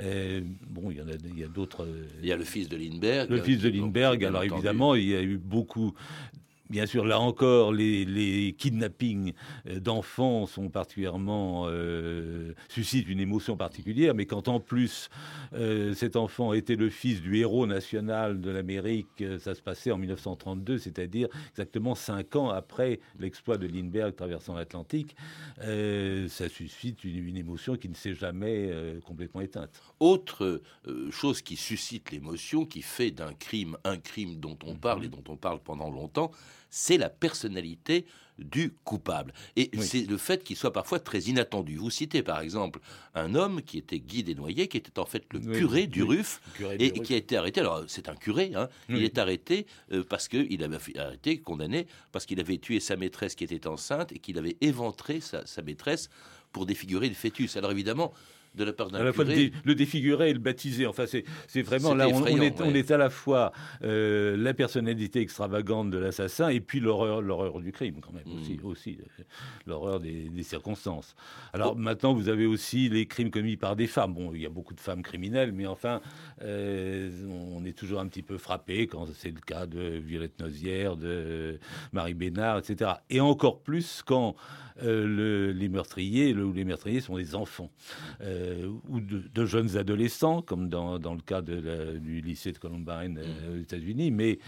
Euh, 0.00 0.40
bon, 0.68 0.90
il 0.90 0.98
y 0.98 1.02
en 1.02 1.08
a, 1.08 1.12
il 1.24 1.38
y 1.38 1.44
a 1.44 1.48
d'autres. 1.48 1.86
Il 2.20 2.28
y 2.28 2.32
a 2.32 2.36
le 2.36 2.44
fils 2.44 2.68
de 2.68 2.76
Lindbergh. 2.76 3.30
Le 3.30 3.42
fils 3.42 3.60
de 3.60 3.68
Lindbergh. 3.68 4.24
Alors 4.24 4.44
évidemment, 4.44 4.94
il 4.94 5.08
y 5.08 5.14
a 5.14 5.22
eu 5.22 5.38
beaucoup 5.38 5.94
Bien 6.72 6.86
sûr, 6.86 7.04
là 7.04 7.20
encore, 7.20 7.70
les, 7.70 8.54
kidnappings 8.56 9.34
euh, 9.66 9.78
d'enfants 9.78 10.46
sont 10.46 10.70
particulièrement 10.70 11.66
euh, 11.66 12.54
suscitent 12.70 13.10
une 13.10 13.20
émotion 13.20 13.58
particulière, 13.58 14.14
mais 14.14 14.24
quand 14.24 14.48
en 14.48 14.58
plus 14.58 15.10
euh, 15.52 15.92
cet 15.92 16.16
enfant 16.16 16.54
était 16.54 16.76
le 16.76 16.88
fils 16.88 17.20
du 17.20 17.36
héros 17.36 17.66
national 17.66 18.40
de 18.40 18.50
l'Amérique, 18.50 19.22
ça 19.38 19.54
se 19.54 19.60
passait 19.60 19.90
en 19.90 19.98
1932, 19.98 20.78
c'est-à-dire 20.78 21.28
exactement 21.50 21.94
cinq 21.94 22.36
ans 22.36 22.48
après 22.48 23.00
l'exploit 23.18 23.58
de 23.58 23.66
Lindbergh 23.66 24.16
traversant 24.16 24.54
l'Atlantique, 24.54 25.14
ça 25.60 26.48
suscite 26.48 27.04
une, 27.04 27.36
émotion 27.36 27.76
qui 27.76 27.90
ne 27.90 27.94
s'est 27.94 28.14
jamais 28.14 28.70
complètement 29.04 29.42
éteinte. 29.42 29.70
Autre 30.00 30.62
chose 31.10 31.42
qui 31.42 31.56
suscite 31.56 32.10
l'émotion, 32.12 32.64
qui 32.64 32.80
fait 32.80 33.10
d'un 33.10 33.34
crime 33.34 33.76
un 33.84 33.98
crime 33.98 34.36
dont 34.36 34.56
on 34.64 34.76
parle 34.76 35.04
et 35.04 35.08
dont 35.08 35.24
on 35.28 35.36
parle 35.36 35.60
pendant 35.60 35.90
longtemps, 35.90 36.30
c'est 36.72 36.96
la 36.96 37.10
personnalité 37.10 38.06
du 38.38 38.72
coupable. 38.82 39.34
Et 39.56 39.70
c'est 39.80 40.08
le 40.08 40.16
fait 40.16 40.42
qu'il 40.42 40.56
soit 40.56 40.72
parfois 40.72 40.98
très 40.98 41.20
inattendu. 41.20 41.76
Vous 41.76 41.90
citez 41.90 42.22
par 42.22 42.40
exemple 42.40 42.80
un 43.14 43.34
homme 43.34 43.62
qui 43.62 43.76
était 43.76 44.00
Guy 44.00 44.24
Desnoyers, 44.24 44.68
qui 44.68 44.78
était 44.78 44.98
en 44.98 45.04
fait 45.04 45.22
le 45.32 45.38
curé 45.38 45.86
du 45.86 46.02
RUF, 46.02 46.40
et 46.78 46.90
qui 46.92 47.12
a 47.12 47.18
été 47.18 47.36
arrêté. 47.36 47.60
Alors 47.60 47.84
c'est 47.88 48.08
un 48.08 48.16
curé, 48.16 48.52
hein, 48.56 48.70
il 48.88 49.04
est 49.04 49.18
arrêté 49.18 49.66
euh, 49.92 50.02
parce 50.02 50.28
qu'il 50.28 50.64
avait 50.64 50.98
arrêté, 50.98 51.38
condamné, 51.40 51.86
parce 52.10 52.24
qu'il 52.24 52.40
avait 52.40 52.56
tué 52.56 52.80
sa 52.80 52.96
maîtresse 52.96 53.34
qui 53.34 53.44
était 53.44 53.66
enceinte 53.66 54.10
et 54.12 54.18
qu'il 54.18 54.38
avait 54.38 54.56
éventré 54.62 55.20
sa, 55.20 55.46
sa 55.46 55.60
maîtresse 55.60 56.08
pour 56.52 56.64
défigurer 56.64 57.08
le 57.08 57.14
fœtus. 57.14 57.58
Alors 57.58 57.70
évidemment, 57.70 58.14
de 58.54 58.64
la 58.64 58.72
part 58.72 58.90
d'un 58.90 59.00
À 59.00 59.04
la 59.04 59.12
fois 59.12 59.24
le, 59.24 59.74
défigurer 59.74 60.30
et 60.30 60.32
le 60.32 60.38
baptiser. 60.38 60.86
Enfin, 60.86 61.04
c'est 61.06 61.62
vraiment 61.62 61.94
là, 61.94 62.08
on, 62.08 62.26
est, 62.26 62.60
on, 62.60 62.74
est, 62.74 62.90
à 62.90 62.98
la 62.98 63.10
fois 63.10 63.52
euh, 63.82 64.36
la 64.36 64.52
personnalité 64.52 65.20
extravagante 65.20 65.90
de 65.90 65.98
l'assassin 65.98 66.48
et 66.48 66.60
puis 66.60 66.80
l'horreur, 66.80 67.22
l'horreur 67.22 67.60
du 67.60 67.72
crime 67.72 68.00
quand 68.00 68.12
même 68.12 68.38
aussi, 68.38 68.58
hmm. 68.62 68.66
aussi 68.66 68.98
euh, 69.00 69.22
l'horreur 69.66 70.00
des, 70.00 70.30
circonstances. 70.42 71.14
Alors 71.52 71.76
maintenant, 71.76 72.14
vous 72.14 72.28
avez 72.28 72.46
aussi 72.46 72.88
les 72.88 73.06
crimes 73.06 73.30
commis 73.30 73.56
par 73.56 73.76
des 73.76 73.86
femmes. 73.86 74.12
Bon, 74.12 74.32
il 74.34 74.42
y 74.42 74.46
a 74.46 74.50
beaucoup 74.50 74.74
de 74.74 74.80
femmes 74.80 75.02
criminelles, 75.02 75.52
mais 75.52 75.66
enfin, 75.66 76.00
euh, 76.42 77.10
on 77.54 77.64
est 77.64 77.72
toujours 77.72 78.00
un 78.00 78.08
petit 78.08 78.22
peu 78.22 78.38
frappé 78.38 78.88
quand 78.88 79.06
c'est 79.14 79.30
le 79.30 79.40
cas 79.40 79.66
de 79.66 79.80
Violette 79.80 80.40
Nozière, 80.40 80.96
de 80.96 81.60
Marie 81.92 82.14
Bénard, 82.14 82.58
etc. 82.58 82.90
Et 83.08 83.20
encore 83.20 83.60
plus 83.60 84.02
quand 84.04 84.34
les 84.80 85.68
meurtriers, 85.68 86.32
le, 86.32 86.50
les 86.50 86.64
meurtriers 86.64 87.00
sont 87.00 87.16
des 87.16 87.36
enfants 87.36 87.70
euh, 88.20 88.41
ou 88.88 89.00
de, 89.00 89.44
jeunes 89.44 89.76
adolescents, 89.76 90.42
comme 90.42 90.68
dans, 90.68 90.96
le 90.96 91.22
cas 91.22 91.42
de 91.42 91.98
du 91.98 92.20
lycée 92.20 92.52
de 92.52 92.58
Columbine 92.58 93.18
euh, 93.18 93.54
aux 93.54 93.60
États-Unis. 93.60 94.10
Mais 94.10 94.38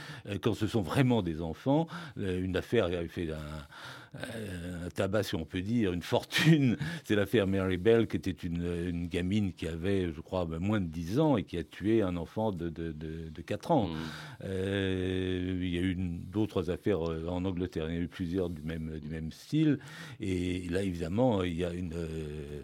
quand 0.42 0.54
ce 0.54 0.66
sont 0.66 0.82
vraiment 0.82 1.22
des 1.22 1.40
enfants, 1.40 1.86
une 2.16 2.56
affaire 2.56 2.86
avait 2.86 3.08
fait 3.08 3.30
un 3.30 3.66
un 4.14 4.88
tabac, 4.90 5.24
si 5.24 5.34
on 5.34 5.44
peut 5.44 5.60
dire, 5.60 5.92
une 5.92 6.02
fortune. 6.02 6.76
C'est 7.04 7.16
l'affaire 7.16 7.46
Mary 7.46 7.76
Bell, 7.76 8.06
qui 8.06 8.16
était 8.16 8.30
une, 8.30 9.06
gamine 9.08 9.52
qui 9.52 9.66
avait, 9.66 10.12
je 10.12 10.20
crois, 10.20 10.44
ben, 10.44 10.58
moins 10.58 10.80
de 10.80 10.86
10 10.86 11.18
ans 11.20 11.36
et 11.36 11.44
qui 11.44 11.58
a 11.58 11.64
tué 11.64 12.02
un 12.02 12.16
enfant 12.16 12.52
de, 12.52 12.68
de, 12.68 12.92
de, 12.92 13.42
4 13.42 13.70
ans. 13.70 13.88
Mm. 13.88 13.94
Euh, 14.44 15.58
il 15.60 15.74
y 15.74 15.78
a 15.78 15.82
eu 15.82 15.94
d'autres 15.96 16.70
affaires 16.70 17.08
euh, 17.08 17.26
en 17.28 17.44
Angleterre, 17.44 17.86
il 17.88 17.94
y 17.94 17.98
a 17.98 18.00
eu 18.00 18.08
plusieurs 18.08 18.50
du 18.50 18.62
même, 18.62 18.98
du 19.00 19.08
même 19.08 19.32
style. 19.32 19.78
Et 20.20 20.68
là, 20.70 20.82
évidemment, 20.82 21.42
il 21.42 21.54
y 21.54 21.64
a 21.64 21.72
une. 21.72 21.94
Euh, 21.94 22.62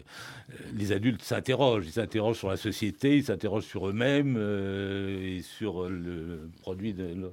les 0.73 0.91
adultes 0.91 1.21
s'interrogent. 1.21 1.85
Ils 1.85 1.93
s'interrogent 1.93 2.37
sur 2.37 2.49
la 2.49 2.57
société, 2.57 3.17
ils 3.17 3.25
s'interrogent 3.25 3.65
sur 3.65 3.87
eux-mêmes 3.87 4.37
et 4.37 5.41
sur 5.41 5.89
le 5.89 6.49
produit 6.61 6.93
de. 6.93 7.31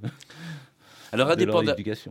Alors, 1.13 1.31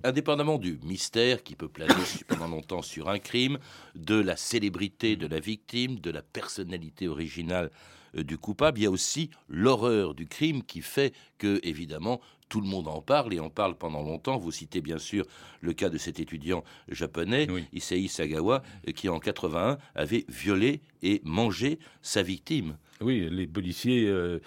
indépendamment 0.04 0.58
du 0.58 0.80
mystère 0.84 1.44
qui 1.44 1.56
peut 1.56 1.68
planer 1.68 1.94
pendant 2.27 2.48
longtemps 2.48 2.82
sur 2.82 3.10
un 3.10 3.20
crime, 3.20 3.60
de 3.96 4.20
la 4.20 4.36
célébrité 4.36 5.16
de 5.16 5.27
la 5.27 5.39
victime, 5.39 6.00
de 6.00 6.12
la 6.12 6.22
personnalité 6.22 7.08
originale 7.08 7.70
euh, 8.16 8.24
du 8.24 8.38
coupable, 8.38 8.80
il 8.80 8.84
y 8.84 8.88
a 8.88 8.92
aussi 8.92 9.30
l'horreur 9.50 10.13
du 10.13 10.27
crime 10.27 10.63
qui 10.63 10.82
fait 10.82 11.13
que, 11.38 11.60
évidemment, 11.63 12.22
tout 12.50 12.62
le 12.62 12.67
monde 12.67 12.88
en 12.88 13.01
parle 13.01 13.34
et 13.34 13.39
en 13.39 13.50
parle 13.50 13.77
pendant 13.77 14.01
longtemps. 14.01 14.38
Vous 14.38 14.51
citez 14.51 14.82
bien 14.82 14.98
sûr 14.98 15.25
le 15.62 15.74
cas 15.74 15.89
de 15.89 15.98
cet 15.98 16.20
étudiant 16.20 16.63
japonais, 16.88 17.48
Issei 17.74 18.08
Sagawa, 18.08 18.63
qui 18.96 19.10
en 19.10 19.20
81 19.20 19.77
avait 19.96 20.25
violé 20.29 20.82
et 21.03 21.22
mangé 21.24 21.79
sa 22.01 22.24
victime. 22.24 22.77
Oui, 23.00 23.27
les 23.29 23.46
policiers 23.46 24.08
euh, 24.08 24.39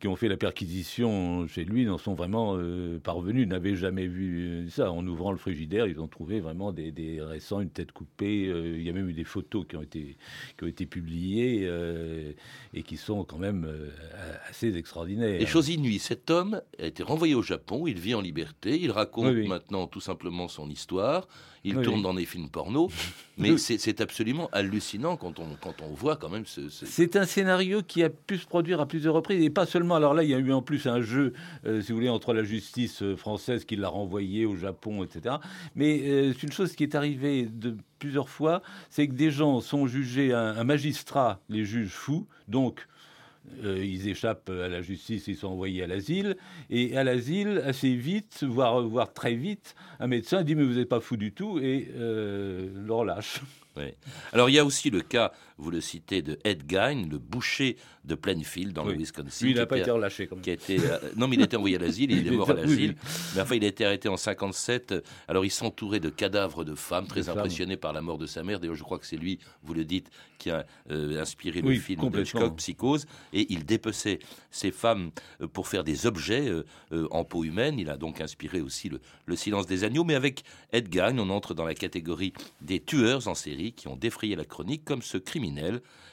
qui 0.00 0.08
ont 0.08 0.16
fait 0.16 0.28
la 0.28 0.38
perquisition 0.38 1.46
chez 1.46 1.62
lui 1.64 1.84
n'en 1.84 1.98
sont 1.98 2.14
vraiment 2.14 2.54
euh, 2.56 2.98
parvenus, 2.98 3.46
n'avaient 3.46 3.76
jamais 3.76 4.06
vu 4.06 4.66
ça. 4.70 4.90
En 4.90 5.06
ouvrant 5.06 5.30
le 5.30 5.36
frigidaire, 5.36 5.86
ils 5.86 6.00
ont 6.00 6.08
trouvé 6.08 6.40
vraiment 6.40 6.72
des, 6.72 6.90
des 6.90 7.20
récents, 7.20 7.60
une 7.60 7.68
tête 7.68 7.92
coupée. 7.92 8.46
Euh, 8.48 8.78
il 8.78 8.82
y 8.82 8.88
a 8.88 8.94
même 8.94 9.10
eu 9.10 9.12
des 9.12 9.24
photos 9.24 9.66
qui 9.68 9.76
ont 9.76 9.82
été, 9.82 10.16
qui 10.56 10.64
ont 10.64 10.68
été 10.68 10.86
publiées 10.86 11.68
et 12.72 12.82
qui 12.82 12.96
sont 12.96 13.24
quand 13.24 13.38
même 13.38 13.68
assez 14.48 14.76
extraordinaires. 14.76 15.40
Et 15.40 15.46
chose 15.46 15.68
inouïe, 15.68 15.98
cet 16.22 16.30
homme 16.30 16.60
a 16.78 16.84
été 16.84 17.02
renvoyé 17.02 17.34
au 17.34 17.42
Japon, 17.42 17.88
il 17.88 17.98
vit 17.98 18.14
en 18.14 18.20
liberté, 18.20 18.78
il 18.80 18.92
raconte 18.92 19.34
maintenant 19.48 19.88
tout 19.88 20.00
simplement 20.00 20.46
son 20.46 20.70
histoire, 20.70 21.26
il 21.64 21.80
tourne 21.80 22.00
dans 22.00 22.14
des 22.14 22.26
films 22.26 22.48
porno, 22.48 22.90
mais 23.38 23.58
c'est 23.58 24.00
absolument 24.00 24.48
hallucinant 24.52 25.16
quand 25.16 25.40
on, 25.40 25.56
quand 25.60 25.82
on 25.82 25.92
voit 25.92 26.14
quand 26.16 26.28
même 26.28 26.46
ce... 26.46 26.68
C'est 26.68 27.16
un 27.16 27.26
scénario 27.26 27.82
qui 27.82 28.04
a 28.04 28.08
pu 28.08 28.38
se 28.38 28.46
produire 28.46 28.80
à 28.80 28.86
plusieurs 28.86 29.14
reprises, 29.14 29.42
et 29.42 29.50
pas 29.50 29.66
seulement, 29.66 29.96
alors 29.96 30.14
là 30.14 30.22
il 30.22 30.30
y 30.30 30.34
a 30.34 30.38
eu 30.38 30.52
en 30.52 30.62
plus 30.62 30.86
un 30.86 31.00
jeu, 31.00 31.32
euh, 31.66 31.80
si 31.80 31.90
vous 31.90 31.96
voulez, 31.98 32.08
entre 32.08 32.34
la 32.34 32.44
justice 32.44 33.02
euh, 33.02 33.16
française 33.16 33.64
qui 33.64 33.74
l'a 33.74 33.88
renvoyé 33.88 34.46
au 34.46 34.54
Japon, 34.54 35.02
etc. 35.02 35.36
Mais 35.74 36.02
euh, 36.02 36.32
c'est 36.32 36.44
une 36.44 36.52
chose 36.52 36.76
qui 36.76 36.84
est 36.84 36.94
arrivée 36.94 37.46
de 37.46 37.76
plusieurs 37.98 38.28
fois, 38.28 38.62
c'est 38.90 39.08
que 39.08 39.14
des 39.14 39.32
gens 39.32 39.60
sont 39.60 39.88
jugés, 39.88 40.32
un, 40.32 40.56
un 40.56 40.64
magistrat 40.64 41.40
les 41.48 41.64
juge 41.64 41.90
fous, 41.90 42.28
donc 42.46 42.86
euh, 43.64 43.84
ils 43.84 44.08
échappent 44.08 44.50
à 44.50 44.68
la 44.68 44.82
justice, 44.82 45.26
ils 45.26 45.36
sont 45.36 45.48
envoyés 45.48 45.82
à 45.82 45.86
l'asile. 45.86 46.36
Et 46.70 46.96
à 46.96 47.04
l'asile, 47.04 47.62
assez 47.64 47.94
vite, 47.94 48.44
voire, 48.44 48.80
voire 48.82 49.12
très 49.12 49.34
vite, 49.34 49.74
un 50.00 50.06
médecin 50.06 50.42
dit 50.42 50.54
Mais 50.54 50.64
vous 50.64 50.74
n'êtes 50.74 50.88
pas 50.88 51.00
fou 51.00 51.16
du 51.16 51.32
tout 51.32 51.58
et 51.58 51.88
euh, 51.96 52.68
le 52.74 52.92
relâche. 52.92 53.40
Alors 54.32 54.50
il 54.50 54.54
y 54.54 54.58
a 54.58 54.64
aussi 54.64 54.90
le 54.90 55.00
cas, 55.00 55.32
vous 55.62 55.70
le 55.70 55.80
citez, 55.80 56.22
de 56.22 56.38
Ed 56.44 56.64
Gein, 56.68 57.06
le 57.08 57.18
boucher 57.18 57.76
de 58.04 58.14
Plainfield 58.16 58.72
dans 58.72 58.84
le 58.84 58.94
Wisconsin. 58.94 59.44
Lui, 59.44 59.52
il 59.52 59.56
n'a 59.56 59.66
pas 59.66 59.78
été 59.78 59.90
relâché. 59.90 60.28
Qui 60.42 60.50
a 60.50 60.54
été, 60.54 60.78
euh, 60.80 60.98
non, 61.16 61.28
mais 61.28 61.36
il 61.36 61.42
a 61.42 61.44
été 61.44 61.56
envoyé 61.56 61.76
à 61.76 61.78
l'asile, 61.78 62.10
il, 62.10 62.26
est 62.26 62.30
mort 62.36 62.50
à 62.50 62.54
l'asile. 62.54 62.96
Mais 63.34 63.40
enfin, 63.40 63.54
il 63.54 63.64
a 63.64 63.68
été 63.68 63.84
arrêté 63.84 64.08
en 64.08 64.16
57. 64.16 64.94
Alors 65.28 65.44
il 65.44 65.50
s'entourait 65.50 66.00
de 66.00 66.10
cadavres 66.10 66.64
de 66.64 66.74
femmes, 66.74 67.06
très 67.06 67.28
impressionné 67.28 67.76
par 67.76 67.92
la 67.92 68.02
mort 68.02 68.18
de 68.18 68.26
sa 68.26 68.42
mère. 68.42 68.58
D'ailleurs, 68.58 68.74
je 68.74 68.82
crois 68.82 68.98
que 68.98 69.06
c'est 69.06 69.16
lui, 69.16 69.38
vous 69.62 69.72
le 69.72 69.84
dites, 69.84 70.10
qui 70.38 70.50
a 70.50 70.66
euh, 70.90 71.20
inspiré 71.20 71.62
le 71.62 71.74
film 71.76 72.10
de 72.10 72.20
Hitchcock, 72.22 72.56
Psychose. 72.56 73.06
Et 73.32 73.52
il 73.52 73.64
dépeçait 73.64 74.18
ces 74.50 74.72
femmes 74.72 75.12
euh, 75.40 75.46
pour 75.46 75.68
faire 75.68 75.84
des 75.84 76.06
objets 76.06 76.50
en 77.10 77.24
peau 77.24 77.44
humaine. 77.44 77.78
Il 77.78 77.88
a 77.88 77.96
donc 77.96 78.20
inspiré 78.20 78.60
aussi 78.60 78.88
le, 78.88 79.00
le 79.26 79.36
silence 79.36 79.66
des 79.66 79.84
agneaux. 79.84 80.04
Mais 80.04 80.16
avec 80.16 80.42
Ed 80.72 80.92
Gein, 80.92 81.18
on 81.18 81.30
entre 81.30 81.54
dans 81.54 81.64
la 81.64 81.74
catégorie 81.74 82.32
des 82.60 82.80
tueurs 82.80 83.28
en 83.28 83.34
série 83.34 83.72
qui 83.72 83.86
ont 83.86 83.96
défrayé 83.96 84.34
la 84.34 84.44
chronique, 84.44 84.84
comme 84.84 85.02
ce 85.02 85.18
criminel 85.18 85.51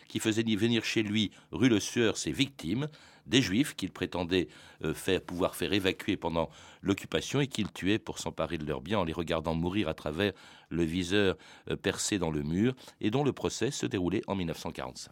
qui 0.07 0.19
faisait 0.19 0.43
venir 0.43 0.83
chez 0.83 1.03
lui, 1.03 1.31
rue 1.51 1.69
Le 1.69 1.79
Sueur, 1.79 2.17
ses 2.17 2.31
victimes, 2.31 2.87
des 3.29 3.41
juifs 3.41 3.75
qu'il 3.75 3.91
prétendait 3.91 4.47
euh, 4.83 4.93
faire, 4.93 5.21
pouvoir 5.21 5.55
faire 5.55 5.71
évacuer 5.71 6.17
pendant 6.17 6.49
l'occupation 6.81 7.39
et 7.39 7.47
qu'il 7.47 7.71
tuait 7.71 7.99
pour 7.99 8.19
s'emparer 8.19 8.57
de 8.57 8.65
leurs 8.65 8.81
biens 8.81 8.99
en 8.99 9.03
les 9.03 9.13
regardant 9.13 9.53
mourir 9.53 9.87
à 9.87 9.93
travers 9.93 10.33
le 10.69 10.83
viseur 10.83 11.37
euh, 11.69 11.75
percé 11.75 12.17
dans 12.17 12.31
le 12.31 12.41
mur 12.41 12.73
et 12.99 13.11
dont 13.11 13.23
le 13.23 13.31
procès 13.31 13.71
se 13.71 13.85
déroulait 13.85 14.23
en 14.27 14.35
1945. 14.35 15.11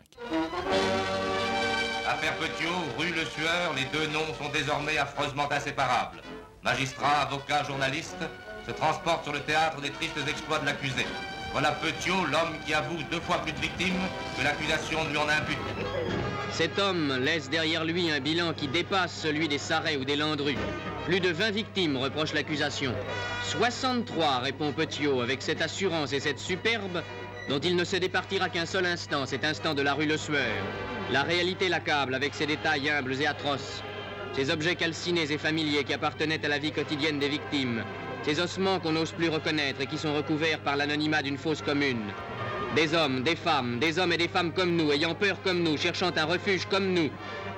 Affaire 2.08 2.38
Petiot, 2.38 2.70
rue 2.98 3.12
Le 3.12 3.26
Sueur, 3.26 3.74
les 3.76 3.86
deux 3.98 4.08
noms 4.12 4.34
sont 4.42 4.50
désormais 4.52 4.98
affreusement 4.98 5.52
inséparables. 5.52 6.22
Magistrats, 6.64 7.22
avocats, 7.22 7.64
journalistes 7.64 8.26
se 8.66 8.72
transportent 8.72 9.24
sur 9.24 9.34
le 9.34 9.42
théâtre 9.42 9.80
des 9.82 9.92
tristes 9.92 10.18
exploits 10.28 10.60
de 10.60 10.66
l'accusé. 10.66 11.06
Voilà 11.60 11.72
Petiot, 11.72 12.24
l'homme 12.32 12.54
qui 12.68 12.76
avoue 12.76 13.02
deux 13.10 13.20
fois 13.20 13.40
plus 13.40 13.52
de 13.52 13.60
victimes 13.60 13.98
que 14.38 14.44
l'accusation 14.44 15.00
lui 15.10 15.18
en 15.18 15.28
impute. 15.28 15.58
Cet 16.52 16.78
homme 16.78 17.18
laisse 17.20 17.50
derrière 17.50 17.84
lui 17.84 18.12
un 18.12 18.20
bilan 18.20 18.54
qui 18.54 18.68
dépasse 18.68 19.12
celui 19.12 19.48
des 19.48 19.58
Sarrets 19.58 19.98
ou 19.98 20.06
des 20.06 20.16
Landru. 20.16 20.56
Plus 21.06 21.20
de 21.20 21.30
20 21.30 21.50
victimes, 21.50 21.98
reproche 21.98 22.36
l'accusation. 22.36 22.94
63, 23.42 24.38
répond 24.38 24.72
Petiot, 24.72 25.20
avec 25.22 25.42
cette 25.42 25.64
assurance 25.64 26.14
et 26.14 26.20
cette 26.20 26.38
superbe 26.38 27.02
dont 27.50 27.60
il 27.60 27.76
ne 27.76 27.86
se 27.86 27.96
départira 27.96 28.50
qu'un 28.50 28.68
seul 28.68 28.86
instant, 28.86 29.26
cet 29.26 29.44
instant 29.44 29.74
de 29.74 29.82
la 29.82 29.96
rue 29.96 30.06
Le 30.06 30.18
Sueur. 30.18 30.64
La 31.12 31.24
réalité 31.24 31.70
l'accable 31.70 32.14
avec 32.14 32.36
ses 32.36 32.46
détails 32.46 32.88
humbles 32.92 33.20
et 33.20 33.26
atroces. 33.26 33.82
Ces 34.34 34.52
objets 34.52 34.76
calcinés 34.76 35.32
et 35.32 35.40
familiers 35.40 35.86
qui 35.86 35.96
appartenaient 35.96 36.46
à 36.46 36.50
la 36.50 36.60
vie 36.60 36.72
quotidienne 36.72 37.18
des 37.18 37.30
victimes, 37.30 37.84
ces 38.24 38.40
ossements 38.40 38.80
qu'on 38.80 38.92
n'ose 38.92 39.12
plus 39.12 39.30
reconnaître 39.30 39.82
et 39.82 39.88
qui 39.88 39.98
sont 39.98 40.16
recouverts 40.16 40.60
par 40.60 40.76
l'anonymat 40.76 41.22
d'une 41.22 41.38
fosse 41.38 41.62
commune. 41.62 42.02
Des 42.76 42.94
hommes, 42.94 43.24
des 43.24 43.36
femmes, 43.36 43.80
des 43.80 44.00
hommes 44.00 44.12
et 44.14 44.18
des 44.18 44.28
femmes 44.28 44.52
comme 44.52 44.76
nous, 44.76 44.92
ayant 44.92 45.16
peur 45.16 45.42
comme 45.42 45.64
nous, 45.64 45.78
cherchant 45.78 46.12
un 46.16 46.26
refuge 46.26 46.66
comme 46.66 46.94
nous, 46.94 47.10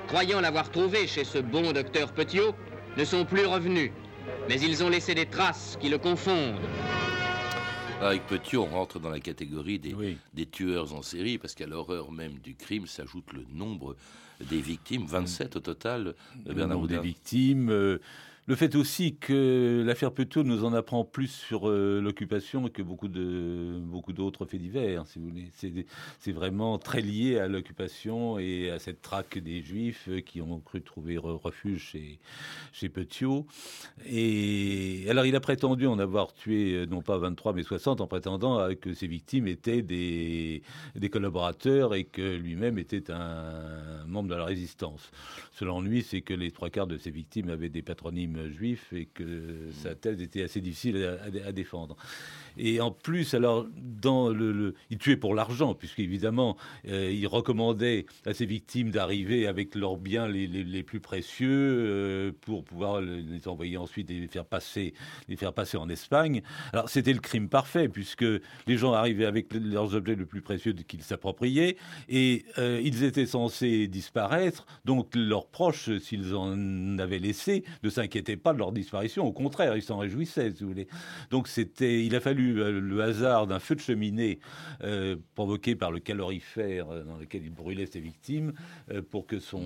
croyant 0.06 0.40
l'avoir 0.40 0.70
trouvé 0.70 1.06
chez 1.06 1.24
ce 1.24 1.38
bon 1.38 1.72
docteur 1.72 2.12
Petiot, 2.12 2.54
ne 2.96 3.04
sont 3.04 3.24
plus 3.24 3.46
revenus. 3.46 3.90
Mais 4.48 4.60
ils 4.60 4.82
ont 4.84 4.88
laissé 4.88 5.14
des 5.14 5.26
traces 5.26 5.76
qui 5.80 5.88
le 5.88 5.98
confondent. 5.98 6.60
Avec 8.00 8.26
Petiot, 8.26 8.62
on 8.62 8.74
rentre 8.74 8.98
dans 8.98 9.10
la 9.10 9.20
catégorie 9.20 9.78
des, 9.78 9.94
des 10.32 10.46
tueurs 10.46 10.94
en 10.94 11.02
série, 11.02 11.36
parce 11.36 11.54
qu'à 11.54 11.66
l'horreur 11.66 12.12
même 12.12 12.38
du 12.38 12.54
crime 12.54 12.86
s'ajoute 12.86 13.32
le 13.32 13.44
nombre 13.52 13.96
des 14.48 14.60
victimes, 14.60 15.04
27 15.06 15.56
au 15.56 15.60
total, 15.60 16.14
Bernard 16.46 16.86
Des 16.86 16.98
victimes, 16.98 17.70
euh, 17.70 17.98
le 18.46 18.56
fait 18.56 18.74
aussi 18.74 19.16
que 19.16 19.82
l'affaire 19.86 20.12
Petiot 20.12 20.42
nous 20.42 20.64
en 20.64 20.72
apprend 20.72 21.04
plus 21.04 21.28
sur 21.28 21.68
euh, 21.68 22.00
l'occupation 22.02 22.68
que 22.68 22.82
beaucoup 22.82 23.08
de 23.08 23.78
beaucoup 23.80 24.12
d'autres 24.12 24.46
faits 24.46 24.60
divers. 24.60 25.04
C'est 26.18 26.32
vraiment 26.32 26.78
très 26.78 27.00
lié 27.00 27.38
à 27.38 27.48
l'occupation 27.48 28.38
et 28.38 28.70
à 28.70 28.78
cette 28.78 29.02
traque 29.02 29.38
des 29.38 29.62
Juifs 29.62 30.08
euh, 30.08 30.20
qui 30.20 30.40
ont 30.40 30.58
cru 30.60 30.82
trouver 30.82 31.18
refuge 31.18 31.90
chez 31.92 32.18
chez 32.72 32.88
Petiot. 32.88 33.46
Et 34.06 35.04
alors 35.08 35.26
il 35.26 35.36
a 35.36 35.40
prétendu 35.40 35.86
en 35.86 35.98
avoir 35.98 36.32
tué 36.32 36.74
euh, 36.74 36.86
non 36.86 37.02
pas 37.02 37.18
23 37.18 37.52
mais 37.52 37.62
60 37.62 38.00
en 38.00 38.06
prétendant 38.06 38.74
que 38.74 38.94
ses 38.94 39.06
victimes 39.06 39.46
étaient 39.46 39.82
des 39.82 40.62
des 40.96 41.10
collaborateurs 41.10 41.94
et 41.94 42.04
que 42.04 42.36
lui-même 42.36 42.78
était 42.78 43.10
un 43.10 44.04
membre 44.06 44.30
de 44.30 44.34
la 44.34 44.44
résistance. 44.44 45.10
Selon 45.52 45.80
lui, 45.80 46.02
c'est 46.02 46.22
que 46.22 46.34
les 46.34 46.50
trois 46.50 46.70
quarts 46.70 46.86
de 46.86 46.96
ses 46.96 47.10
victimes 47.10 47.50
avaient 47.50 47.68
des 47.68 47.82
patronymes 47.82 48.29
juif 48.50 48.92
et 48.92 49.06
que 49.06 49.68
sa 49.72 49.94
thèse 49.94 50.20
était 50.20 50.42
assez 50.42 50.60
difficile 50.60 51.18
à, 51.44 51.52
défendre. 51.52 51.96
Et 52.56 52.80
en 52.80 52.90
plus, 52.90 53.34
alors, 53.34 53.66
dans 53.76 54.28
le, 54.28 54.74
il 54.90 54.98
tuait 54.98 55.16
pour 55.16 55.34
l'argent, 55.34 55.74
puisqu'évidemment, 55.74 56.56
euh, 56.88 57.10
il 57.10 57.26
recommandait 57.26 58.06
à 58.26 58.34
ses 58.34 58.46
victimes 58.46 58.90
d'arriver 58.90 59.46
avec 59.46 59.74
leurs 59.74 59.96
biens 59.96 60.28
les, 60.28 60.46
les, 60.46 60.82
plus 60.82 61.00
précieux 61.00 61.48
euh, 61.50 62.32
pour 62.40 62.64
pouvoir 62.64 63.00
les 63.00 63.46
envoyer 63.48 63.76
ensuite 63.76 64.10
et 64.10 64.20
les 64.20 64.28
faire 64.28 64.44
passer, 64.44 64.94
les 65.28 65.36
faire 65.36 65.52
passer 65.52 65.76
en 65.76 65.88
Espagne. 65.88 66.42
Alors, 66.72 66.88
c'était 66.88 67.12
le 67.12 67.20
crime 67.20 67.48
parfait, 67.48 67.88
puisque 67.88 68.24
les 68.66 68.76
gens 68.76 68.92
arrivaient 68.92 69.26
avec 69.26 69.54
leurs 69.54 69.94
objets 69.94 70.16
les 70.16 70.24
plus 70.24 70.42
précieux 70.42 70.72
qu'ils 70.72 71.02
s'appropriaient 71.02 71.76
et 72.08 72.44
euh, 72.58 72.80
ils 72.82 73.04
étaient 73.04 73.26
censés 73.26 73.86
disparaître. 73.88 74.66
Donc, 74.84 75.14
leurs 75.14 75.46
proches, 75.46 75.98
s'ils 75.98 76.34
en 76.34 76.98
avaient 76.98 77.18
laissé, 77.18 77.64
ne 77.82 77.90
s'inquiétaient 78.20 78.40
pas 78.40 78.52
de 78.52 78.58
leur 78.58 78.72
disparition. 78.72 79.26
Au 79.26 79.32
contraire, 79.32 79.76
ils 79.76 79.82
s'en 79.82 79.98
réjouissaient, 79.98 80.52
si 80.52 80.62
vous 80.62 80.70
voulez. 80.70 80.88
Donc, 81.30 81.48
c'était, 81.48 82.04
il 82.04 82.14
a 82.14 82.20
fallu 82.20 82.60
euh, 82.60 82.80
le 82.80 83.02
hasard 83.02 83.46
d'un 83.46 83.58
feu 83.58 83.74
de 83.74 83.80
cheminée 83.80 84.40
euh, 84.82 85.16
provoqué 85.34 85.74
par 85.74 85.90
le 85.90 86.00
calorifère 86.00 86.90
euh, 86.90 87.04
dans 87.04 87.16
lequel 87.16 87.44
il 87.44 87.50
brûlait 87.50 87.86
ses 87.86 88.00
victimes 88.00 88.52
pour 89.10 89.26
que 89.26 89.38
son, 89.38 89.62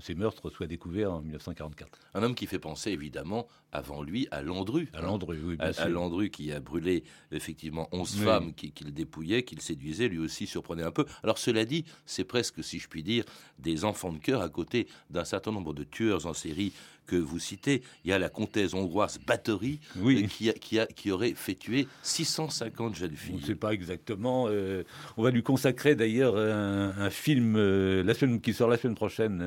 ses 0.00 0.14
meurtres 0.14 0.50
soient 0.50 0.66
découverts 0.66 1.12
en 1.12 1.20
1944. 1.20 1.98
Un 2.14 2.22
homme 2.22 2.34
qui 2.34 2.46
fait 2.46 2.58
penser 2.58 2.90
évidemment 2.90 3.46
avant 3.72 4.02
lui 4.02 4.26
à 4.30 4.42
Landru. 4.42 4.88
À 4.92 5.00
Landru, 5.00 5.38
oui. 5.44 5.56
Bien 5.56 5.72
à, 5.76 5.88
Landru 5.88 6.30
qui 6.30 6.52
a 6.52 6.60
brûlé 6.60 7.04
effectivement 7.30 7.88
11 7.92 8.16
femmes 8.16 8.54
qu'il 8.54 8.92
dépouillait, 8.92 9.42
qu'il 9.42 9.60
séduisait, 9.60 10.08
lui 10.08 10.18
aussi 10.18 10.46
surprenait 10.46 10.82
un 10.82 10.90
peu. 10.90 11.04
Alors 11.22 11.38
cela 11.38 11.64
dit, 11.64 11.84
c'est 12.06 12.24
presque, 12.24 12.62
si 12.64 12.78
je 12.78 12.88
puis 12.88 13.02
dire, 13.02 13.24
des 13.58 13.84
enfants 13.84 14.12
de 14.12 14.18
cœur 14.18 14.42
à 14.42 14.48
côté 14.48 14.88
d'un 15.10 15.24
certain 15.24 15.52
nombre 15.52 15.72
de 15.72 15.84
tueurs 15.84 16.26
en 16.26 16.34
série 16.34 16.72
que 17.06 17.16
vous 17.16 17.38
citez, 17.38 17.82
il 18.04 18.10
y 18.10 18.12
a 18.12 18.18
la 18.18 18.28
comtesse 18.28 18.74
hongroise 18.74 19.18
Bathory 19.26 19.80
euh, 19.98 20.26
qui, 20.26 20.50
a, 20.50 20.52
qui, 20.52 20.78
a, 20.78 20.86
qui, 20.86 21.10
aurait 21.10 21.34
fait 21.34 21.54
tuer 21.54 21.88
650 22.02 22.94
jeunes 22.94 23.16
filles. 23.16 23.34
On 23.36 23.40
ne 23.40 23.44
sait 23.44 23.54
pas 23.54 23.72
exactement. 23.72 24.46
Euh, 24.48 24.84
on 25.16 25.22
va 25.22 25.30
lui 25.30 25.42
consacrer 25.42 25.94
d'ailleurs 25.94 26.36
un, 26.36 27.10
film 27.10 27.56
euh, 27.56 28.02
la 28.04 28.14
semaine, 28.14 28.40
qui 28.40 28.52
sort 28.52 28.68
la 28.68 28.76
semaine 28.76 28.94
prochaine 28.94 29.42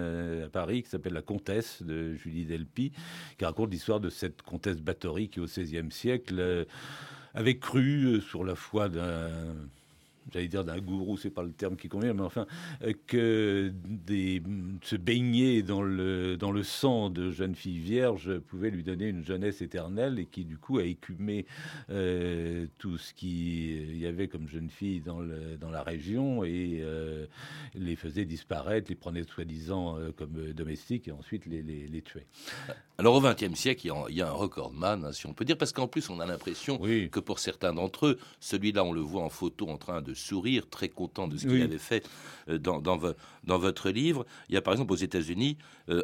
à 0.46 0.50
Paris, 0.50 0.84
qui 0.84 0.90
s'appelle 0.90 1.14
La 1.14 1.22
Comtesse 1.22 1.82
de 1.82 2.16
Julie 2.16 2.46
Delpy, 2.46 2.92
qui 3.38 3.46
raconte 3.46 3.72
l'histoire 3.72 4.00
de 4.00 4.10
cette 4.10 4.42
comtesse 4.42 4.82
Bathory 4.82 5.30
qui, 5.30 5.40
au 5.40 5.46
XVIe 5.46 5.92
siècle, 5.92 6.66
avait 7.34 7.58
cru 7.58 8.22
sur 8.22 8.44
la 8.44 8.56
foi 8.56 8.90
d'un 8.90 9.30
j'allais 10.34 10.48
dire 10.48 10.64
d'un 10.64 10.80
gourou, 10.80 11.18
c'est 11.18 11.30
pas 11.30 11.44
le 11.44 11.52
terme 11.52 11.76
qui 11.76 11.90
convient, 11.90 12.14
mais 12.14 12.24
enfin, 12.24 12.48
euh, 12.82 12.94
que 13.08 13.72
des, 13.86 14.42
se 14.82 14.96
baigner 14.96 15.62
dans 15.62 15.82
le, 15.82 16.38
dans 16.38 16.52
le 16.52 16.64
sang 16.64 17.10
de 17.10 17.32
jeunes 17.32 17.56
filles 17.56 17.80
vierges 17.80 18.40
pouvait 18.40 18.70
lui 18.70 18.84
donner 18.84 19.08
une 19.08 19.24
jeunesse 19.24 19.62
éternelle 19.62 20.20
et 20.20 20.26
qui, 20.26 20.46
du 20.46 20.58
coup, 20.58 20.80
a 20.80 20.84
écumé 20.84 21.46
euh, 21.90 22.66
tout 22.78 22.98
ce 22.98 23.14
qu'il 23.14 23.98
y 23.98 24.06
avait 24.06 24.28
comme 24.28 24.48
jeunes 24.48 24.70
filles 24.70 25.02
dans, 25.02 25.20
le, 25.20 25.58
dans 25.58 25.70
la 25.70 25.84
région 25.84 26.44
et 26.44 26.80
euh, 26.82 27.28
les 27.76 27.96
faisait 27.96 28.26
disparaître, 28.26 28.90
les 28.90 28.96
prenait 28.96 29.24
soi-disant 29.24 29.98
comme 30.18 30.54
domestiques 30.54 31.08
et 31.08 31.12
ensuite 31.12 31.46
les, 31.46 31.62
les, 31.62 31.88
les 31.88 32.02
tuait. 32.02 32.26
Alors 32.98 33.16
au 33.16 33.22
XXe 33.22 33.56
siècle, 33.56 33.88
il 34.10 34.16
y 34.16 34.22
a 34.22 34.28
un 34.28 34.32
recordman, 34.32 35.06
hein, 35.06 35.12
si 35.12 35.26
on 35.26 35.34
peut 35.34 35.46
dire, 35.46 35.58
parce 35.58 35.72
qu'en 35.72 35.88
plus 35.88 36.10
on 36.10 36.20
a 36.20 36.26
l'impression 36.26 36.78
que 36.78 37.20
pour 37.20 37.40
certains 37.40 37.74
d'entre 37.74 38.08
eux, 38.08 38.20
celui-là 38.40 38.84
on 38.84 38.92
le 38.92 39.02
voit 39.02 39.24
en 39.24 39.30
photo 39.30 39.68
en 39.68 39.78
train 39.78 40.02
de 40.02 40.14
sourire, 40.24 40.70
très 40.70 40.90
content 40.90 41.28
de 41.28 41.38
ce 41.38 41.48
qu'il 41.48 41.62
avait 41.62 41.78
fait 41.78 42.08
dans, 42.48 42.82
dans, 42.82 43.00
dans, 43.44 43.58
votre 43.58 43.90
livre. 43.90 44.26
Il 44.50 44.56
y 44.56 44.58
a 44.58 44.62
par 44.62 44.74
exemple 44.74 44.94
aux 44.94 44.98
États-Unis 44.98 45.58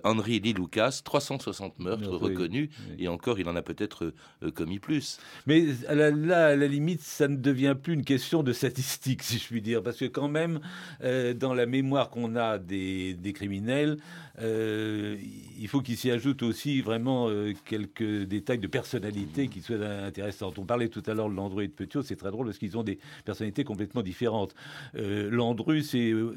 Henry 0.03 0.39
Lee 0.39 0.53
Lucas, 0.53 1.01
360 1.03 1.79
meurtres 1.79 2.09
reconnus, 2.09 2.69
et 2.97 3.07
encore 3.07 3.39
il 3.39 3.47
en 3.49 3.55
a 3.55 3.61
peut-être 3.61 4.13
commis 4.53 4.79
plus. 4.79 5.19
Mais 5.47 5.65
là, 5.89 6.47
à 6.47 6.55
la 6.55 6.67
limite, 6.67 7.01
ça 7.01 7.27
ne 7.27 7.37
devient 7.37 7.75
plus 7.81 7.93
une 7.93 8.05
question 8.05 8.43
de 8.43 8.53
statistique, 8.53 9.23
si 9.23 9.37
je 9.37 9.47
puis 9.47 9.61
dire, 9.61 9.81
parce 9.83 9.97
que 9.97 10.05
quand 10.05 10.27
même, 10.27 10.59
dans 11.01 11.53
la 11.53 11.65
mémoire 11.65 12.09
qu'on 12.09 12.35
a 12.35 12.57
des, 12.57 13.13
des 13.13 13.33
criminels, 13.33 13.97
il 14.41 15.67
faut 15.67 15.81
qu'il 15.81 15.97
s'y 15.97 16.11
ajoute 16.11 16.43
aussi 16.43 16.81
vraiment 16.81 17.29
quelques 17.65 18.23
détails 18.23 18.59
de 18.59 18.67
personnalité 18.67 19.47
qui 19.47 19.61
soient 19.61 19.77
intéressantes. 19.85 20.59
On 20.59 20.65
parlait 20.65 20.89
tout 20.89 21.03
à 21.07 21.13
l'heure 21.13 21.29
de 21.29 21.35
Landru 21.35 21.63
et 21.63 21.67
de 21.67 21.73
Petiot, 21.73 22.01
c'est 22.01 22.15
très 22.15 22.31
drôle 22.31 22.47
parce 22.47 22.57
qu'ils 22.57 22.77
ont 22.77 22.83
des 22.83 22.99
personnalités 23.25 23.63
complètement 23.63 24.01
différentes. 24.01 24.55
Euh, 24.95 25.29
Landru, 25.29 25.81
c'est 25.83 26.11
le, 26.11 26.35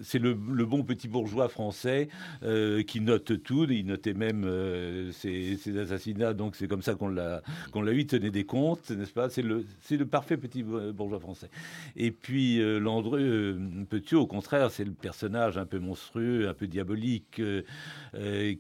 le, 0.53 0.67
bon 0.67 0.83
petit 0.83 0.92
bourgeois 1.09 1.49
français 1.49 2.09
euh, 2.43 2.83
qui 2.83 3.01
note 3.01 3.43
tout. 3.43 3.67
Il 3.71 3.87
notait 3.87 4.15
même 4.15 4.45
euh, 4.45 5.11
ses, 5.13 5.59
assassinats, 5.79 6.35
donc 6.35 6.57
c'est 6.57 6.69
comme 6.69 6.83
ça 6.83 6.95
qu'on 6.95 7.09
l'a 7.09 7.43
qu'on 7.73 7.83
l'a 7.83 7.93
eu. 7.93 8.07
tenait 8.07 8.31
des 8.31 8.45
comptes, 8.45 8.91
n'est-ce 8.91 9.13
pas? 9.13 9.31
C'est 9.31 9.43
le, 9.43 9.65
le 9.91 10.07
parfait 10.07 10.37
petit 10.37 10.63
bourgeois 10.63 11.21
français. 11.21 11.49
Et 11.97 12.11
puis 12.11 12.59
Landru, 12.81 13.57
Petiot, 13.89 14.23
au 14.23 14.27
contraire, 14.27 14.71
c'est 14.71 14.85
le 14.85 14.93
personnage 14.93 15.59
un 15.59 15.67
peu 15.67 15.79
monstrueux, 15.79 16.49
un 16.49 16.55
peu 16.55 16.67
diabolique, 16.67 17.41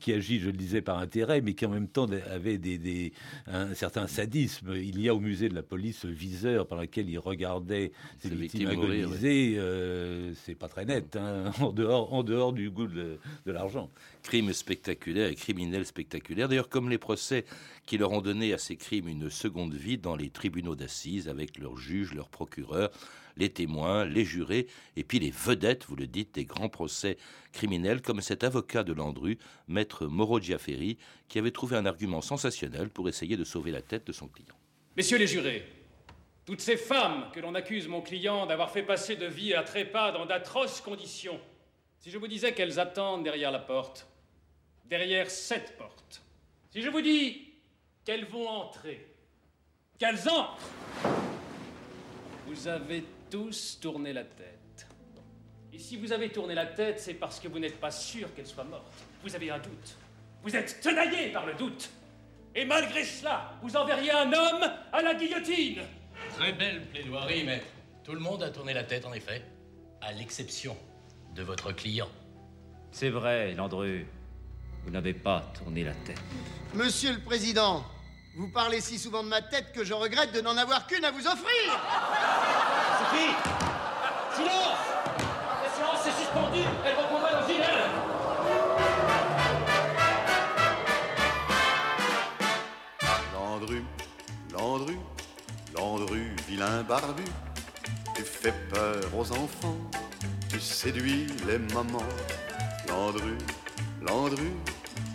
qui 0.01 0.13
agit, 0.13 0.39
je 0.41 0.47
le 0.47 0.57
disais, 0.57 0.81
par 0.81 0.99
intérêt, 0.99 1.41
mais 1.41 1.55
qui 1.55 1.67
en 1.67 1.71
même 1.71 1.89
temps 1.89 2.07
avait 2.31 2.59
des, 2.59 2.79
des 2.79 3.13
un 3.47 3.75
certain 3.75 4.07
sadisme. 4.07 4.75
Il 4.77 5.01
y 5.01 5.09
a 5.09 5.15
au 5.15 5.21
musée 5.21 5.49
de 5.49 5.55
la 5.55 5.63
police 5.63 6.05
viseur 6.05 6.67
par 6.67 6.81
lequel 6.81 7.09
il 7.09 7.19
regardait 7.19 7.93
ses 8.19 8.31
victimes, 8.31 8.69
agonisées. 8.69 9.57
Euh, 9.59 10.33
c'est 10.45 10.55
pas 10.55 10.69
très 10.69 10.85
net, 10.85 11.17
hein, 11.17 11.51
en, 11.61 11.73
dehors, 11.73 12.13
en 12.13 12.22
dehors 12.23 12.53
du 12.53 12.71
goût 12.71 12.87
de, 12.87 13.19
l'argent. 13.47 13.91
Crimes 14.23 14.53
spectaculaires 14.53 15.29
et 15.29 15.35
criminels 15.35 15.87
spectaculaires. 15.87 16.49
D'ailleurs, 16.49 16.69
comme 16.69 16.91
les 16.91 16.99
procès 16.99 17.45
qui 17.87 17.99
leur 17.99 18.13
ont 18.13 18.21
donné 18.21 18.53
à 18.53 18.59
ces 18.59 18.77
crimes 18.77 19.09
une 19.09 19.31
seconde 19.31 19.75
vie 19.75 19.99
dans 19.99 20.17
les 20.17 20.31
tribunaux 20.31 20.75
d'assises 20.75 21.29
avec 21.29 21.59
leurs 21.59 21.77
juges, 21.77 22.15
leurs 22.15 22.29
procureurs, 22.29 22.91
les 23.37 23.51
témoins, 23.51 24.05
les 24.05 24.25
jurés, 24.25 24.67
et 24.97 25.05
puis 25.05 25.19
les 25.19 25.31
vedettes, 25.31 25.87
vous 25.89 25.97
le 25.97 26.07
dites, 26.07 26.35
des 26.35 26.45
grands 26.45 26.69
procès 26.69 27.17
criminels, 27.53 28.03
comme 28.03 28.21
cet 28.21 28.45
avocat 28.45 28.83
de 28.83 28.93
Landru, 28.93 29.39
maître 29.69 30.07
Moro 30.07 30.41
Giaferi, 30.41 30.99
qui 31.29 31.39
avait 31.39 31.51
trouvé 31.51 31.77
un 31.77 31.87
argument 31.87 32.21
sensationnel 32.21 32.91
pour 32.91 33.09
essayer 33.09 33.37
de 33.37 33.45
sauver 33.45 33.71
la 33.71 33.83
tête 33.83 34.07
de 34.07 34.13
son 34.13 34.29
client. 34.29 34.55
Messieurs 34.97 35.19
les 35.19 35.27
jurés, 35.27 35.65
toutes 36.45 36.61
ces 36.61 36.77
femmes 36.77 37.27
que 37.33 37.41
l'on 37.41 37.55
accuse 37.55 37.89
mon 37.89 38.03
client 38.03 38.47
d'avoir 38.47 38.71
fait 38.71 38.83
passer 38.83 39.17
de 39.17 39.27
vie 39.27 39.55
à 39.55 39.63
trépas 39.63 40.13
dans 40.13 40.27
d'atroces 40.27 40.81
conditions, 40.81 41.41
si 42.03 42.11
je 42.11 42.19
vous 42.19 42.27
disais 42.27 42.53
qu'elles 42.53 42.81
attendent 42.81 43.23
derrière 43.23 43.53
la 43.53 43.61
porte, 43.61 44.09
derrière 44.87 45.31
cette 45.31 45.77
porte, 45.77 46.21
si 46.71 46.83
je 46.83 46.91
vous 46.91 47.01
dis 47.01 47.55
qu'elles 48.05 48.25
vont 48.25 48.49
entrer, 48.49 49.07
qu'elles 49.99 50.29
entrent, 50.29 50.69
vous 52.47 52.67
avez 52.67 53.05
tous 53.31 53.79
tourné 53.81 54.13
la 54.13 54.25
tête. 54.25 54.87
Et 55.73 55.79
si 55.79 55.97
vous 55.97 56.13
avez 56.13 56.31
tourné 56.31 56.57
la 56.57 56.67
tête, 56.67 56.99
c'est 56.99 57.15
parce 57.15 57.39
que 57.39 57.47
vous 57.47 57.61
n'êtes 57.61 57.79
pas 57.79 57.93
sûr 57.93 58.35
qu'elle 58.35 58.49
soit 58.49 58.65
morte. 58.65 58.93
Vous 59.23 59.35
avez 59.37 59.51
un 59.51 59.59
doute. 59.59 59.97
Vous 60.43 60.57
êtes 60.57 60.81
tenaillé 60.81 61.31
par 61.31 61.47
le 61.47 61.55
doute. 61.55 61.89
Et 62.55 62.65
malgré 62.65 63.05
cela, 63.05 63.55
vous 63.63 63.77
enverriez 63.77 64.11
un 64.11 64.31
homme 64.33 64.71
à 64.93 65.03
la 65.03 65.15
guillotine. 65.15 65.83
Très 66.37 66.53
belle 66.53 66.85
plaidoirie, 66.89 67.45
mais 67.45 67.63
tout 68.03 68.13
le 68.13 68.21
monde 68.21 68.43
a 68.43 68.51
tourné 68.51 68.75
la 68.75 68.83
tête, 68.83 69.07
en 69.07 69.13
effet. 69.13 69.43
À 70.01 70.13
l'exception 70.13 70.77
de 71.35 71.43
votre 71.43 71.73
client. 71.73 72.09
C'est 72.91 73.11
vrai, 73.11 73.55
Landru. 73.55 74.07
Vous 74.85 74.91
n'avez 74.91 75.15
pas 75.15 75.41
tourné 75.55 75.85
la 75.85 75.95
tête. 75.95 76.21
Monsieur 76.75 77.13
le 77.13 77.21
Président, 77.21 77.85
vous 78.37 78.49
parlez 78.49 78.81
si 78.81 78.99
souvent 78.99 79.23
de 79.23 79.29
ma 79.29 79.41
tête 79.43 79.73
que 79.73 79.85
je 79.85 79.95
regrette 79.95 80.33
de 80.33 80.41
n'en 80.41 80.57
avoir 80.57 80.87
qu'une 80.87 81.05
à 81.05 81.11
vous 81.11 81.27
offrir. 81.27 81.73
Sophie 82.99 83.35
Silence 84.35 84.79
La 85.63 85.71
séance 85.71 86.07
est 86.07 86.19
suspendue, 86.21 86.67
elle 86.85 86.97
reprendra 86.97 87.43
dans 87.43 87.49
une 87.49 87.61
heure. 87.61 87.91
Landru, 93.35 93.83
Landru, 94.53 94.97
Landru, 95.75 96.35
vilain 96.49 96.83
barbu, 96.83 97.25
tu 98.17 98.23
fais 98.23 98.55
peur 98.73 99.03
aux 99.17 99.31
enfants, 99.33 99.77
tu 100.53 100.61
séduis 100.61 101.27
les 101.47 101.59
mamans. 101.75 102.13
Landru, 102.89 103.39
Landru, 104.03 104.53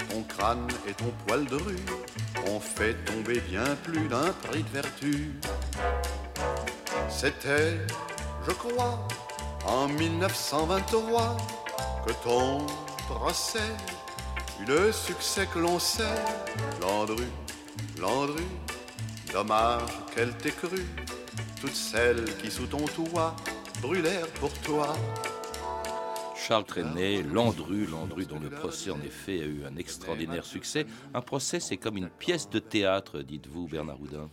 ton 0.10 0.24
crâne 0.24 0.68
et 0.88 0.94
ton 0.94 1.14
poil 1.26 1.46
de 1.46 1.56
rue 1.56 1.86
ont 2.48 2.60
fait 2.60 2.96
tomber 3.06 3.40
bien 3.42 3.76
plus 3.84 4.08
d'un 4.08 4.34
prix 4.44 4.64
de 4.64 4.70
vertu. 4.70 5.32
C'était, 7.08 7.78
je 8.48 8.52
crois, 8.52 9.08
en 9.68 9.88
1923 9.88 11.38
que 12.08 12.14
ton 12.24 12.66
procès 13.08 13.60
eut 14.60 14.66
le 14.66 14.92
succès 14.92 15.48
que 15.54 15.60
l'on 15.60 15.78
sait. 15.78 16.18
Landru, 16.82 17.28
Landru, 18.00 18.44
dommage 19.32 19.92
qu'elle 20.16 20.36
t'ait 20.38 20.52
cru. 20.52 20.84
Toutes 21.62 21.76
celles 21.76 22.26
qui 22.38 22.50
sous 22.50 22.66
ton 22.66 22.86
toit 22.86 23.36
brûlèrent 23.82 24.28
pour 24.40 24.52
toi. 24.60 24.96
Charles 26.48 26.64
Trenet, 26.64 27.24
Landru, 27.24 27.86
Landru 27.88 28.26
dont 28.26 28.40
le 28.40 28.50
procès 28.50 28.90
en 28.90 29.02
effet 29.02 29.42
a 29.42 29.46
eu 29.46 29.66
un 29.66 29.76
extraordinaire 29.76 30.46
succès. 30.46 30.86
Un 31.14 31.20
procès, 31.20 31.60
c'est 31.60 31.76
comme 31.76 31.98
une 31.98 32.08
pièce 32.08 32.50
de 32.50 32.60
théâtre, 32.60 33.22
dites-vous, 33.22 33.68
Bernard 33.68 34.00
Houdin. 34.00 34.30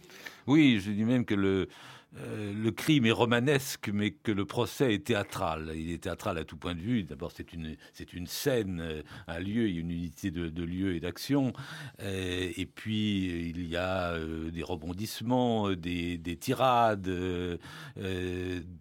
Oui, 0.46 0.78
je 0.78 0.92
dis 0.92 1.02
même 1.02 1.24
que 1.24 1.34
le, 1.34 1.68
euh, 2.16 2.70
crime 2.70 3.06
est 3.06 3.12
romanesque, 3.12 3.90
mais 3.92 4.12
que 4.12 4.30
le 4.30 4.44
procès 4.44 4.94
est 4.94 5.04
théâtral. 5.04 5.72
Il 5.74 5.90
est 5.90 5.98
théâtral 6.02 6.38
à 6.38 6.44
tout 6.44 6.56
point 6.56 6.74
de 6.74 6.80
vue. 6.80 7.02
D'abord, 7.02 7.32
c'est 7.34 7.52
une, 7.52 7.76
c'est 7.92 8.12
une 8.12 8.26
scène, 8.26 8.80
euh, 8.80 9.02
un 9.26 9.40
lieu, 9.40 9.68
une 9.68 9.90
unité 9.90 10.30
de, 10.30 10.62
lieu 10.62 10.94
et 10.94 11.00
d'action. 11.00 11.52
Euh, 12.00 12.52
et 12.56 12.66
puis, 12.66 13.50
il 13.50 13.66
y 13.66 13.76
a 13.76 14.16
des 14.52 14.62
rebondissements, 14.62 15.72
des, 15.72 16.38
tirades, 16.40 17.02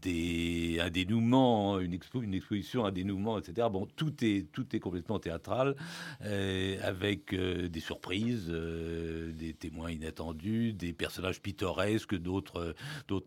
des, 0.02 0.80
un 0.80 0.90
dénouement, 0.90 1.80
une, 1.80 1.98
une 2.22 2.34
exposition, 2.34 2.86
un 2.86 2.92
dénouement, 2.92 3.23
etc. 3.38 3.68
Bon, 3.72 3.88
tout 3.96 4.14
est, 4.24 4.52
tout 4.52 4.76
est 4.76 4.80
complètement 4.80 5.20
théâtral, 5.20 5.76
avec 6.22 7.34
des 7.36 7.80
surprises, 7.80 8.48
des 8.50 9.54
témoins 9.54 9.92
inattendus, 9.92 10.74
des 10.74 10.94
personnages 10.94 11.42
pittoresques, 11.42 12.16
d'autres, 12.16 12.76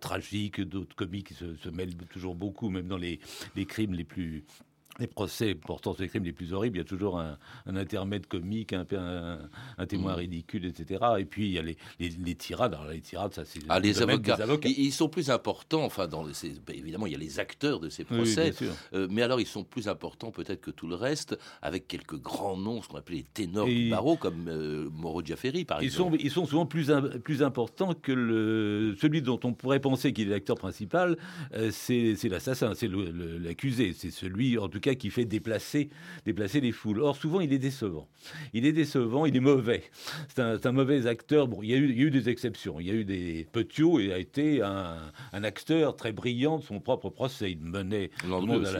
tragiques, 0.00 0.60
d'autres 0.60 0.96
comiques 0.96 1.28
qui 1.28 1.34
se, 1.34 1.68
mêlent 1.68 1.96
toujours 2.10 2.34
beaucoup, 2.34 2.70
même 2.70 2.88
dans 2.88 2.96
les, 2.96 3.20
les 3.54 3.66
crimes 3.66 3.94
les 3.94 4.04
plus 4.04 4.44
les 4.98 5.06
procès 5.06 5.54
portant 5.54 5.92
sur 5.92 6.02
les 6.02 6.08
crimes 6.08 6.24
les 6.24 6.32
plus 6.32 6.52
horribles, 6.52 6.76
il 6.76 6.80
y 6.80 6.82
a 6.82 6.84
toujours 6.84 7.18
un, 7.18 7.36
intermède 7.66 8.26
comique, 8.26 8.72
un, 8.72 8.86
un, 9.78 9.86
témoin 9.86 10.14
mm. 10.14 10.18
ridicule, 10.18 10.66
etc. 10.66 11.04
Et 11.18 11.24
puis 11.24 11.46
il 11.46 11.52
y 11.52 11.58
a 11.58 11.62
les, 11.62 11.76
les, 11.98 12.34
tirades. 12.34 12.74
Alors 12.74 12.88
les 12.88 13.00
tirades, 13.00 13.34
ça 13.34 13.44
c'est 13.44 13.60
ah, 13.68 13.80
les 13.80 14.02
avocats. 14.02 14.38
Ils 14.64 14.92
sont 14.92 15.08
plus 15.08 15.30
importants. 15.30 15.84
Enfin, 15.84 16.06
dans 16.06 16.24
ben, 16.24 16.76
évidemment, 16.76 17.06
il 17.06 17.12
y 17.12 17.16
a 17.16 17.18
les 17.18 17.38
acteurs 17.38 17.80
de 17.80 17.88
ces 17.88 18.04
procès, 18.04 18.52
euh, 18.94 19.06
mais 19.10 19.22
alors 19.22 19.40
ils 19.40 19.46
sont 19.46 19.64
plus 19.64 19.88
importants 19.88 20.30
peut-être 20.30 20.60
que 20.60 20.70
tout 20.70 20.86
le 20.86 20.94
reste, 20.94 21.38
avec 21.62 21.86
quelques 21.88 22.20
grands 22.20 22.56
noms, 22.56 22.82
ce 22.82 22.88
qu'on 22.88 22.98
appelait 22.98 23.18
les 23.18 23.22
ténors 23.22 23.66
du 23.66 23.90
barreau, 23.90 24.16
comme 24.16 24.48
euh, 24.48 24.88
Moreau 24.92 25.22
Giaferi, 25.22 25.64
par 25.64 25.82
ils 25.82 25.86
exemple. 25.86 26.18
Sont, 26.18 26.24
ils 26.24 26.30
sont 26.30 26.46
souvent 26.46 26.66
plus, 26.66 26.90
plus 27.22 27.42
importants 27.42 27.94
que 27.94 28.12
le, 28.12 28.94
celui 29.00 29.22
dont 29.22 29.40
on 29.44 29.52
pourrait 29.52 29.80
penser 29.80 30.12
qu'il 30.12 30.28
est 30.28 30.32
l'acteur 30.32 30.56
principal. 30.56 31.16
Euh, 31.54 31.70
c'est 31.72 32.16
l'assassin, 32.28 32.74
c'est 32.74 32.90
l'accusé, 32.90 33.92
c'est 33.96 34.10
celui, 34.10 34.58
en 34.58 34.68
tout 34.68 34.80
cas 34.80 34.85
qui 34.94 35.10
fait 35.10 35.24
déplacer, 35.24 35.90
déplacer 36.24 36.60
les 36.60 36.72
foules. 36.72 37.00
Or, 37.00 37.16
souvent, 37.16 37.40
il 37.40 37.52
est 37.52 37.58
décevant. 37.58 38.08
Il 38.52 38.66
est 38.66 38.72
décevant, 38.72 39.26
il 39.26 39.36
est 39.36 39.40
mauvais. 39.40 39.84
C'est 40.28 40.66
un, 40.66 40.72
mauvais 40.72 41.06
acteur. 41.06 41.48
Bon, 41.48 41.62
il 41.62 41.70
y, 41.70 41.74
a 41.74 41.76
eu, 41.76 41.90
il 41.90 41.98
y, 41.98 42.02
a 42.02 42.06
eu, 42.06 42.10
des 42.10 42.28
exceptions. 42.28 42.80
Il 42.80 42.86
y 42.86 42.90
a 42.90 42.94
eu 42.94 43.04
des 43.04 43.46
Petiot 43.52 44.00
et 44.00 44.12
a 44.12 44.18
été 44.18 44.62
un, 44.62 44.96
un, 45.32 45.44
acteur 45.44 45.96
très 45.96 46.12
brillant 46.12 46.58
de 46.58 46.62
son 46.62 46.80
propre 46.80 47.10
procès. 47.10 47.52
Il 47.52 47.60
menait 47.60 48.10
Landru 48.28 48.58
aussi. 48.58 48.74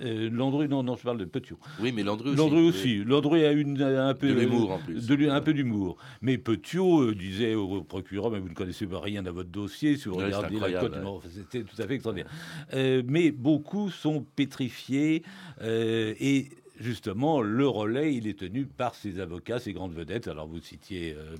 Euh, 0.00 0.30
Landru, 0.30 0.68
non, 0.68 0.82
non, 0.82 0.96
je 0.96 1.02
parle 1.02 1.18
de 1.18 1.24
Petiot. 1.24 1.58
Oui, 1.80 1.92
mais 1.92 2.02
Landru 2.02 2.30
aussi. 2.30 2.38
Landru 2.38 2.60
aussi. 2.62 3.04
Landru 3.04 3.44
a 3.44 3.52
eu 3.52 3.64
un 3.82 4.14
peu 4.14 4.32
d'humour 4.32 4.72
en 4.72 4.78
plus. 4.78 5.06
De, 5.06 5.28
un 5.28 5.40
peu 5.40 5.54
d'humour. 5.54 5.96
Mais 6.22 6.38
Petiot 6.38 7.02
euh, 7.02 7.14
disait 7.14 7.54
au 7.54 7.82
procureur, 7.82 8.30
mais 8.30 8.38
vous 8.38 8.48
ne 8.48 8.54
connaissez 8.54 8.86
rien 8.90 9.24
à 9.26 9.30
votre 9.30 9.50
dossier. 9.50 9.96
Si 9.96 10.08
vous 10.08 10.16
regardez 10.16 10.58
la 10.58 10.72
cote, 10.80 10.96
c'était 11.30 11.62
tout 11.62 11.80
à 11.80 11.86
fait 11.86 11.94
extraordinaire. 11.94 12.30
Euh, 12.74 13.02
mais 13.06 13.30
beaucoup 13.30 13.90
sont 13.90 14.24
pétrifiés 14.36 15.22
euh, 15.26 15.27
et 15.60 16.50
justement, 16.80 17.40
le 17.40 17.66
relais, 17.66 18.14
il 18.14 18.26
est 18.26 18.38
tenu 18.38 18.64
par 18.64 18.94
ses 18.94 19.20
avocats, 19.20 19.58
ses 19.58 19.72
grandes 19.72 19.94
vedettes. 19.94 20.28
Alors, 20.28 20.46
vous 20.46 20.60
citiez 20.60 21.14
euh, 21.16 21.36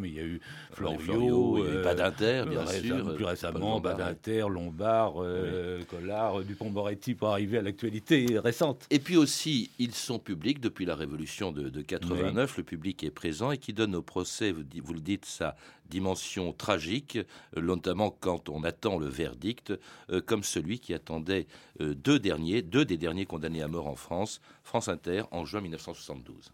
mais 0.00 0.08
il 0.08 0.14
y 0.14 0.20
a 0.20 0.24
eu 0.24 0.40
Florio, 0.72 1.64
euh, 1.64 1.82
Badinter, 1.82 2.44
bien 2.48 2.66
sûr. 2.66 3.14
Plus 3.14 3.24
récemment, 3.24 3.80
Badinter, 3.80 4.46
Lombard, 4.48 5.14
euh, 5.18 5.82
Collard, 5.88 6.42
Dupont-Moretti, 6.42 7.14
pour 7.14 7.28
arriver 7.28 7.58
à 7.58 7.62
l'actualité 7.62 8.26
récente. 8.38 8.86
Et 8.90 8.98
puis 8.98 9.16
aussi, 9.16 9.70
ils 9.78 9.94
sont 9.94 10.18
publics 10.18 10.60
depuis 10.60 10.84
la 10.84 10.94
Révolution 10.94 11.52
de, 11.52 11.68
89. 11.80 12.58
Le 12.58 12.62
public 12.62 13.04
est 13.04 13.10
présent 13.10 13.50
et 13.50 13.58
qui 13.58 13.72
donne 13.72 13.94
au 13.94 14.02
procès, 14.02 14.52
vous, 14.52 14.62
vous 14.82 14.94
le 14.94 15.00
dites, 15.00 15.24
sa 15.24 15.56
dimension 15.88 16.52
tragique, 16.52 17.18
euh, 17.56 17.60
notamment 17.60 18.10
quand 18.10 18.48
on 18.48 18.62
attend 18.64 18.98
le 18.98 19.06
verdict, 19.06 19.72
euh, 20.10 20.20
comme 20.20 20.42
celui 20.42 20.78
qui 20.78 20.94
attendait 20.94 21.46
euh, 21.80 21.94
deux 21.94 22.18
derniers, 22.18 22.62
deux 22.62 22.84
des 22.84 22.96
derniers 22.96 23.26
condamnés 23.26 23.62
à 23.62 23.68
mort 23.68 23.86
en 23.86 23.96
France, 23.96 24.40
France 24.68 24.88
Inter, 24.88 25.22
en 25.30 25.46
juin 25.46 25.62
1972. 25.62 26.52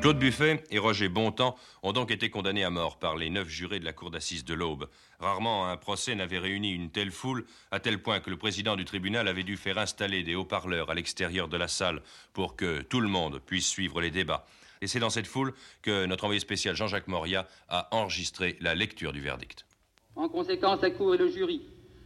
Claude 0.00 0.18
Buffet 0.20 0.62
et 0.70 0.78
Roger 0.78 1.08
Bontemps 1.08 1.56
ont 1.82 1.92
donc 1.92 2.12
été 2.12 2.30
condamnés 2.30 2.62
à 2.62 2.70
mort 2.70 3.00
par 3.00 3.16
les 3.16 3.28
neuf 3.28 3.48
jurés 3.48 3.80
de 3.80 3.84
la 3.84 3.92
cour 3.92 4.12
d'assises 4.12 4.44
de 4.44 4.54
l'Aube. 4.54 4.88
Rarement 5.18 5.68
un 5.68 5.76
procès 5.76 6.14
n'avait 6.14 6.38
réuni 6.38 6.70
une 6.70 6.90
telle 6.90 7.10
foule, 7.10 7.44
à 7.72 7.80
tel 7.80 8.00
point 8.00 8.20
que 8.20 8.30
le 8.30 8.36
président 8.36 8.76
du 8.76 8.84
tribunal 8.84 9.26
avait 9.26 9.42
dû 9.42 9.56
faire 9.56 9.78
installer 9.78 10.22
des 10.22 10.36
haut-parleurs 10.36 10.90
à 10.90 10.94
l'extérieur 10.94 11.48
de 11.48 11.56
la 11.56 11.66
salle 11.66 12.02
pour 12.32 12.54
que 12.54 12.82
tout 12.82 13.00
le 13.00 13.08
monde 13.08 13.40
puisse 13.44 13.66
suivre 13.66 14.00
les 14.00 14.12
débats. 14.12 14.46
Et 14.80 14.86
c'est 14.86 15.00
dans 15.00 15.10
cette 15.10 15.26
foule 15.26 15.52
que 15.82 16.06
notre 16.06 16.22
envoyé 16.22 16.38
spécial 16.38 16.76
Jean-Jacques 16.76 17.08
Moria 17.08 17.48
a 17.68 17.88
enregistré 17.90 18.56
la 18.60 18.76
lecture 18.76 19.12
du 19.12 19.20
verdict. 19.20 19.66
En 20.14 20.28
conséquence, 20.28 20.82
la 20.82 20.90
Cour 20.90 21.16
et 21.16 21.18
le 21.18 21.28
jury, 21.28 21.62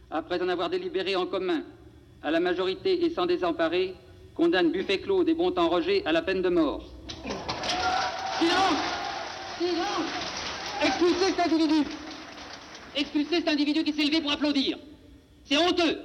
après 0.09 0.41
en 0.41 0.49
avoir 0.49 0.71
délibéré 0.71 1.15
en 1.15 1.27
commun, 1.27 1.63
à 2.23 2.31
la 2.31 2.39
majorité 2.39 3.05
et 3.05 3.11
sans 3.11 3.27
désemparer, 3.27 3.95
condamnent 4.37 4.71
Buffet 4.71 4.99
Claude 4.99 5.27
et 5.27 5.33
Bontemps 5.33 5.67
Roger 5.67 6.03
à 6.05 6.11
la 6.11 6.21
peine 6.21 6.43
de 6.43 6.49
mort. 6.49 6.83
Silence! 8.39 8.83
Silence! 9.57 10.11
Expulsez 10.83 11.33
cet 11.35 11.51
individu! 11.51 11.83
Expulsez 12.95 13.35
cet 13.37 13.47
individu 13.47 13.83
qui 13.83 13.93
s'est 13.93 14.03
levé 14.03 14.21
pour 14.21 14.31
applaudir. 14.31 14.77
C'est 15.43 15.57
honteux 15.57 15.97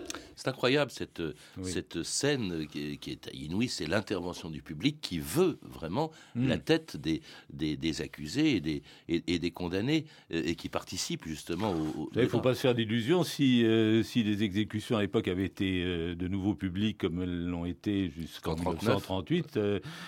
c'est 0.43 0.49
incroyable 0.49 0.91
cette, 0.91 1.23
cette 1.63 2.03
scène 2.03 2.67
qui, 2.67 2.99
est 3.11 3.31
inouïe, 3.33 3.69
c'est 3.69 3.87
l'intervention 3.87 4.51
du 4.51 4.61
public 4.61 4.99
qui 5.01 5.19
veut 5.21 5.59
vraiment 5.63 6.11
hmm. 6.35 6.49
la 6.49 6.59
tête 6.59 6.97
des, 6.97 7.23
des, 7.53 8.03
accusés 8.03 8.57
et 8.57 8.61
des, 8.61 8.83
et, 9.09 9.39
des 9.39 9.51
condamnés 9.53 10.07
euh, 10.33 10.43
et 10.45 10.57
qui 10.57 10.69
participe 10.69 11.27
justement 11.27 11.73
au... 11.73 12.11
Il 12.15 12.23
ne 12.23 12.27
faut 12.27 12.41
pas 12.41 12.55
se 12.55 12.61
faire 12.61 12.75
d'illusions 12.75 13.23
si, 13.23 13.65
euh, 13.65 14.03
si 14.03 14.25
les 14.25 14.43
exécutions 14.43 14.97
à 14.97 15.03
l'époque 15.03 15.29
avaient 15.29 15.45
été 15.45 15.83
euh, 15.85 16.17
de 16.17 16.27
nouveau 16.27 16.55
publiques 16.55 16.99
comme 16.99 17.23
elles 17.23 17.47
l'ont 17.47 17.65
été 17.65 18.11
jusqu'en 18.11 18.57
1938 18.57 19.59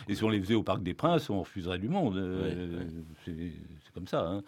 et 0.08 0.14
si 0.14 0.24
on 0.24 0.28
les 0.28 0.40
faisait 0.40 0.54
au 0.54 0.64
Parc 0.64 0.82
des 0.82 0.94
Princes, 0.94 1.30
on 1.30 1.40
refuserait 1.40 1.78
du 1.78 1.88
monde. 1.88 2.16
Comme 3.94 4.08
ça. 4.08 4.26
Hein. 4.26 4.42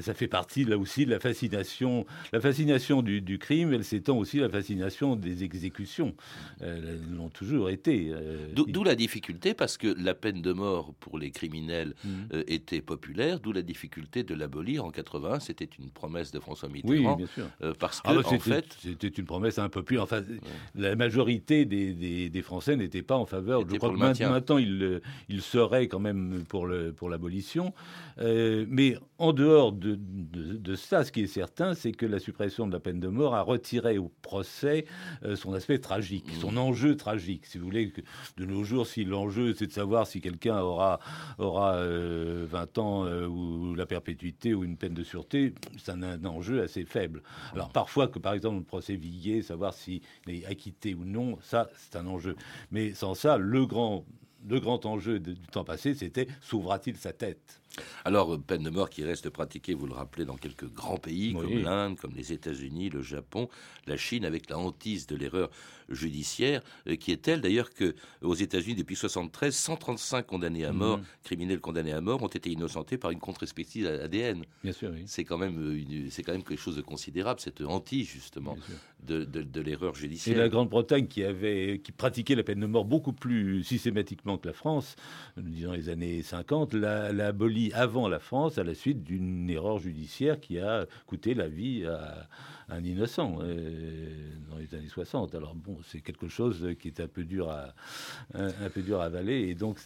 ça 0.00 0.14
fait 0.14 0.28
partie 0.28 0.64
là 0.64 0.78
aussi 0.78 1.06
de 1.06 1.10
la 1.10 1.20
fascination, 1.20 2.06
la 2.32 2.40
fascination 2.40 3.02
du, 3.02 3.20
du 3.20 3.38
crime, 3.38 3.72
elle 3.72 3.84
s'étend 3.84 4.18
aussi 4.18 4.38
à 4.38 4.42
la 4.42 4.48
fascination 4.48 5.16
des 5.16 5.44
exécutions. 5.44 6.14
Euh, 6.62 6.94
elles 6.94 7.16
l'ont 7.16 7.28
toujours 7.28 7.70
été. 7.70 8.10
Euh, 8.10 8.48
d'où 8.52 8.84
la 8.84 8.94
difficulté, 8.94 9.54
parce 9.54 9.76
que 9.76 9.94
la 9.98 10.14
peine 10.14 10.42
de 10.42 10.52
mort 10.52 10.94
pour 11.00 11.18
les 11.18 11.30
criminels 11.30 11.94
mmh. 12.04 12.08
euh, 12.32 12.44
était 12.46 12.80
populaire, 12.80 13.40
d'où 13.40 13.52
la 13.52 13.62
difficulté 13.62 14.22
de 14.22 14.34
l'abolir 14.34 14.84
en 14.84 14.90
80. 14.90 15.40
C'était 15.40 15.68
une 15.78 15.90
promesse 15.90 16.30
de 16.30 16.40
François 16.40 16.68
Mitterrand. 16.68 17.16
Oui, 17.16 17.24
bien 17.24 17.26
sûr. 17.26 17.74
parce 17.78 18.00
ah, 18.04 18.14
que, 18.14 18.22
bah, 18.22 18.28
en 18.28 18.38
fait. 18.38 18.76
C'était 18.82 19.08
une 19.08 19.24
promesse 19.24 19.58
un 19.58 19.68
peu 19.68 19.82
plus. 19.82 19.98
Enfin, 19.98 20.22
la 20.74 20.96
majorité 20.96 21.64
des, 21.64 22.28
des, 22.28 22.42
Français 22.42 22.76
n'étaient 22.76 23.02
pas 23.02 23.16
en 23.16 23.26
faveur. 23.26 23.62
Je 23.68 23.76
crois 23.76 23.90
que 23.90 23.96
maintenant, 23.96 24.58
ils, 24.58 25.00
il 25.28 25.42
seraient 25.42 25.88
quand 25.88 25.98
même 25.98 26.44
pour 26.48 26.66
l'abolition. 27.08 27.72
Pour 28.16 28.24
mais 28.68 28.96
en 29.18 29.32
dehors 29.32 29.72
de, 29.72 29.96
de, 29.98 30.56
de 30.56 30.74
ça, 30.74 31.04
ce 31.04 31.12
qui 31.12 31.22
est 31.22 31.26
certain, 31.26 31.74
c'est 31.74 31.92
que 31.92 32.06
la 32.06 32.18
suppression 32.18 32.66
de 32.66 32.72
la 32.72 32.80
peine 32.80 33.00
de 33.00 33.08
mort 33.08 33.34
a 33.34 33.42
retiré 33.42 33.98
au 33.98 34.10
procès 34.22 34.86
euh, 35.24 35.36
son 35.36 35.54
aspect 35.54 35.78
tragique, 35.78 36.26
son 36.40 36.52
mmh. 36.52 36.58
enjeu 36.58 36.96
tragique. 36.96 37.46
Si 37.46 37.58
vous 37.58 37.64
voulez, 37.64 37.90
que 37.90 38.00
de 38.36 38.44
nos 38.44 38.64
jours, 38.64 38.86
si 38.86 39.04
l'enjeu 39.04 39.54
c'est 39.54 39.66
de 39.66 39.72
savoir 39.72 40.06
si 40.06 40.20
quelqu'un 40.20 40.58
aura, 40.58 41.00
aura 41.38 41.76
20 41.76 41.80
euh, 41.80 42.46
ans 42.76 43.04
euh, 43.04 43.26
ou 43.26 43.74
la 43.74 43.86
perpétuité 43.86 44.54
ou 44.54 44.64
une 44.64 44.76
peine 44.76 44.94
de 44.94 45.04
sûreté, 45.04 45.54
c'est 45.78 45.92
un, 45.92 46.24
enjeu 46.24 46.62
assez 46.62 46.84
faible. 46.84 47.22
Alors 47.52 47.70
parfois 47.70 48.08
que 48.08 48.18
par 48.18 48.34
exemple 48.34 48.58
le 48.58 48.64
procès 48.64 48.96
Viguier, 48.96 49.42
savoir 49.42 49.74
s'il 49.74 50.00
est 50.26 50.46
acquitté 50.46 50.94
ou 50.94 51.04
non, 51.04 51.38
ça 51.42 51.68
c'est 51.76 51.96
un 51.96 52.06
enjeu. 52.06 52.36
Mais 52.70 52.92
sans 52.94 53.14
ça, 53.14 53.38
le 53.38 53.66
grand 53.66 54.04
le 54.48 54.60
grand 54.60 54.86
enjeu 54.86 55.18
du 55.18 55.34
temps 55.34 55.64
passé, 55.64 55.94
c'était 55.94 56.28
sauvera-t-il 56.40 56.96
sa 56.96 57.12
tête? 57.12 57.60
Alors, 58.04 58.38
peine 58.40 58.62
de 58.62 58.70
mort 58.70 58.90
qui 58.90 59.04
reste 59.04 59.30
pratiquée, 59.30 59.74
vous 59.74 59.86
le 59.86 59.94
rappelez, 59.94 60.24
dans 60.24 60.36
quelques 60.36 60.72
grands 60.72 60.98
pays 60.98 61.34
comme 61.34 61.58
l'Inde, 61.58 61.98
comme 61.98 62.12
les 62.14 62.32
États-Unis, 62.32 62.90
le 62.90 63.02
Japon, 63.02 63.48
la 63.86 63.96
Chine, 63.96 64.24
avec 64.24 64.48
la 64.50 64.58
hantise 64.58 65.06
de 65.06 65.16
l'erreur 65.16 65.50
judiciaire, 65.88 66.62
euh, 66.88 66.96
qui 66.96 67.12
est 67.12 67.22
telle 67.22 67.40
d'ailleurs 67.40 67.70
que 67.70 67.94
aux 68.22 68.34
États-Unis, 68.34 68.76
depuis 68.76 68.96
73, 68.96 69.54
135 69.54 70.26
condamnés 70.26 70.64
à 70.64 70.72
mort, 70.72 70.98
mhm. 70.98 71.04
criminels 71.22 71.60
condamnés 71.60 71.92
à 71.92 72.00
mort, 72.00 72.22
ont 72.22 72.28
été 72.28 72.50
innocentés 72.50 72.98
par 72.98 73.10
une 73.10 73.18
contre-expertise 73.18 73.86
ADN. 73.86 74.44
Bien 74.62 74.72
sûr, 74.72 74.92
C'est 75.06 75.24
quand 75.24 75.38
même 75.38 75.58
euh, 75.58 76.08
c'est 76.10 76.22
quand 76.22 76.32
même 76.32 76.42
quelque 76.42 76.60
chose 76.60 76.76
de 76.76 76.82
considérable, 76.82 77.40
cette 77.40 77.60
hantise 77.60 78.06
justement 78.06 78.56
de, 79.04 79.24
de, 79.24 79.60
l'erreur 79.60 79.94
judiciaire. 79.94 80.36
Et 80.36 80.38
la 80.38 80.48
Grande-Bretagne 80.48 81.06
qui 81.06 81.24
avait 81.24 81.80
qui 81.82 81.92
pratiquait 81.92 82.34
la 82.34 82.42
peine 82.42 82.60
de 82.60 82.66
mort 82.66 82.84
beaucoup 82.84 83.12
plus 83.12 83.62
systématiquement 83.64 84.38
que 84.38 84.48
la 84.48 84.54
France, 84.54 84.96
disons 85.36 85.72
les 85.72 85.88
années 85.88 86.22
50, 86.22 86.74
l'a 86.74 87.26
abolie 87.26 87.72
avant 87.72 88.08
la 88.08 88.18
France 88.18 88.58
à 88.58 88.64
la 88.64 88.74
suite 88.74 89.02
d'une 89.02 89.48
erreur 89.50 89.78
judiciaire 89.78 90.40
qui 90.40 90.58
a 90.58 90.86
coûté 91.06 91.34
la 91.34 91.48
vie 91.48 91.84
à, 91.86 92.28
un 92.68 92.82
innocent 92.84 93.38
euh, 93.40 94.30
dans 94.50 94.58
les 94.58 94.74
années 94.74 94.88
60. 94.88 95.34
Alors 95.34 95.54
bon, 95.54 95.78
c'est 95.86 96.00
quelque 96.00 96.28
chose 96.28 96.74
qui 96.80 96.88
est 96.88 97.00
un 97.00 97.08
peu 97.08 97.24
dur 97.24 97.50
à, 97.50 97.74
un, 98.34 98.70
peu 98.70 98.82
dur 98.82 99.00
à 99.00 99.04
avaler 99.04 99.48
et 99.48 99.54
donc 99.54 99.78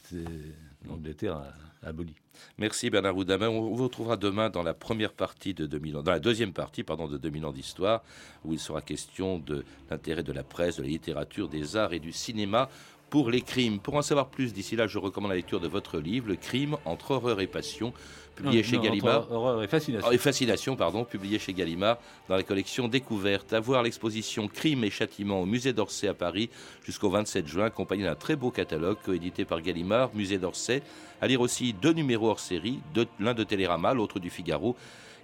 l'Angleterre 0.86 1.36
a, 1.36 1.88
aboli. 1.88 2.14
Merci 2.58 2.90
Bernard 2.90 3.14
Roudamin. 3.14 3.48
On 3.48 3.74
vous 3.74 3.84
retrouvera 3.84 4.16
demain 4.16 4.50
dans 4.50 4.62
la 4.62 4.74
première 4.74 5.12
partie 5.12 5.54
de 5.54 5.66
2000 5.66 5.96
ans, 5.98 6.02
dans 6.02 6.12
la 6.12 6.20
deuxième 6.20 6.52
partie 6.52 6.82
pardon, 6.82 7.06
de 7.06 7.18
2000 7.18 7.46
ans 7.46 7.52
d'histoire, 7.52 8.02
où 8.44 8.52
il 8.52 8.58
sera 8.58 8.80
question 8.80 9.38
de 9.38 9.64
l'intérêt 9.90 10.22
de 10.22 10.32
la 10.32 10.42
presse, 10.42 10.76
de 10.76 10.82
la 10.82 10.88
littérature, 10.88 11.48
des 11.48 11.76
arts 11.76 11.92
et 11.92 11.98
du 11.98 12.12
cinéma 12.12 12.70
pour 13.10 13.30
les 13.30 13.42
crimes. 13.42 13.80
Pour 13.80 13.94
en 13.96 14.02
savoir 14.02 14.28
plus, 14.28 14.52
d'ici 14.52 14.76
là, 14.76 14.86
je 14.86 14.98
recommande 14.98 15.30
la 15.30 15.36
lecture 15.36 15.60
de 15.60 15.68
votre 15.68 15.98
livre, 15.98 16.28
Le 16.28 16.36
crime 16.36 16.76
entre 16.84 17.10
horreur 17.10 17.40
et 17.40 17.48
passion, 17.48 17.92
publié 18.36 18.62
chez 18.62 18.78
Gallimard. 18.78 19.30
Horreur 19.30 19.62
et 19.62 19.68
fascination. 19.68 20.08
Oh, 20.08 20.14
et 20.14 20.18
fascination, 20.18 20.76
pardon, 20.76 21.04
publié 21.04 21.38
chez 21.38 21.52
Gallimard 21.52 21.98
dans 22.28 22.36
la 22.36 22.44
collection 22.44 22.88
Découverte. 22.88 23.52
À 23.52 23.60
voir 23.60 23.82
l'exposition 23.82 24.48
Crime 24.48 24.84
et 24.84 24.90
châtiment 24.90 25.42
au 25.42 25.46
musée 25.46 25.72
d'Orsay 25.72 26.08
à 26.08 26.14
Paris 26.14 26.48
jusqu'au 26.84 27.10
27 27.10 27.46
juin, 27.46 27.64
accompagné 27.66 28.04
d'un 28.04 28.14
très 28.14 28.36
beau 28.36 28.50
catalogue 28.50 28.98
coédité 29.04 29.44
par 29.44 29.60
Gallimard, 29.60 30.10
musée 30.14 30.38
d'Orsay. 30.38 30.82
À 31.20 31.26
lire 31.26 31.40
aussi 31.40 31.74
deux 31.74 31.92
numéros 31.92 32.28
hors 32.30 32.40
série, 32.40 32.78
l'un 33.18 33.34
de 33.34 33.44
Télérama, 33.44 33.92
l'autre 33.92 34.20
du 34.20 34.30
Figaro 34.30 34.76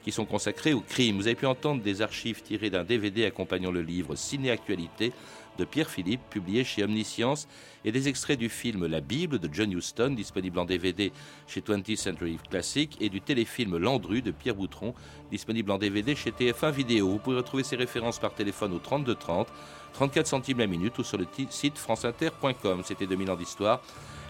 qui 0.06 0.12
sont 0.12 0.24
consacrés 0.24 0.72
au 0.72 0.80
crime. 0.80 1.16
Vous 1.16 1.26
avez 1.26 1.34
pu 1.34 1.46
entendre 1.46 1.82
des 1.82 2.00
archives 2.00 2.40
tirées 2.40 2.70
d'un 2.70 2.84
DVD 2.84 3.24
accompagnant 3.24 3.72
le 3.72 3.82
livre 3.82 4.14
Ciné 4.14 4.52
Actualité 4.52 5.12
de 5.56 5.64
Pierre 5.64 5.90
Philippe, 5.90 6.20
publié 6.30 6.64
chez 6.64 6.84
Omniscience, 6.84 7.48
et 7.84 7.92
des 7.92 8.08
extraits 8.08 8.38
du 8.38 8.48
film 8.48 8.86
La 8.86 9.00
Bible 9.00 9.38
de 9.38 9.48
John 9.52 9.72
Huston, 9.72 10.14
disponible 10.16 10.58
en 10.58 10.64
DVD 10.64 11.12
chez 11.46 11.60
20th 11.60 11.96
Century 11.96 12.38
Classic, 12.50 12.96
et 13.00 13.08
du 13.08 13.20
téléfilm 13.20 13.76
Landru 13.76 14.22
de 14.22 14.30
Pierre 14.30 14.54
Boutron, 14.54 14.94
disponible 15.30 15.70
en 15.70 15.78
DVD 15.78 16.14
chez 16.14 16.30
TF1 16.30 16.72
Vidéo. 16.72 17.08
Vous 17.08 17.18
pouvez 17.18 17.36
retrouver 17.36 17.62
ces 17.62 17.76
références 17.76 18.18
par 18.18 18.34
téléphone 18.34 18.72
au 18.72 18.78
32 18.78 19.14
30, 19.14 19.48
34 19.92 20.26
centimes 20.26 20.58
la 20.58 20.66
minute 20.66 20.98
ou 20.98 21.04
sur 21.04 21.18
le 21.18 21.26
site 21.50 21.78
franceinter.com. 21.78 22.82
C'était 22.84 23.06
2000 23.06 23.30
ans 23.30 23.36
d'histoire. 23.36 23.80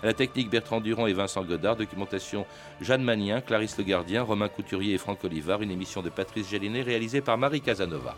À 0.02 0.06
la 0.06 0.12
technique 0.12 0.50
Bertrand 0.50 0.80
Durand 0.80 1.06
et 1.06 1.14
Vincent 1.14 1.42
Godard, 1.42 1.76
documentation 1.76 2.46
Jeanne 2.80 3.02
Magnien, 3.02 3.40
Clarisse 3.40 3.78
Le 3.78 3.84
Gardien, 3.84 4.22
Romain 4.22 4.48
Couturier 4.48 4.94
et 4.94 4.98
Franck 4.98 5.24
Olivard, 5.24 5.62
une 5.62 5.70
émission 5.70 6.02
de 6.02 6.10
Patrice 6.10 6.50
Gélinet 6.50 6.82
réalisée 6.82 7.22
par 7.22 7.38
Marie 7.38 7.62
Casanova. 7.62 8.14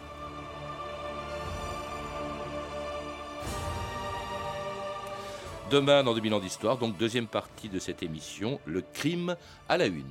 Demain, 5.71 6.03
dans 6.03 6.15
2000 6.15 6.33
ans 6.33 6.41
d'histoire, 6.41 6.79
donc 6.79 6.97
deuxième 6.97 7.27
partie 7.27 7.69
de 7.69 7.79
cette 7.79 8.03
émission, 8.03 8.59
le 8.65 8.81
crime 8.81 9.37
à 9.69 9.77
la 9.77 9.85
une. 9.85 10.05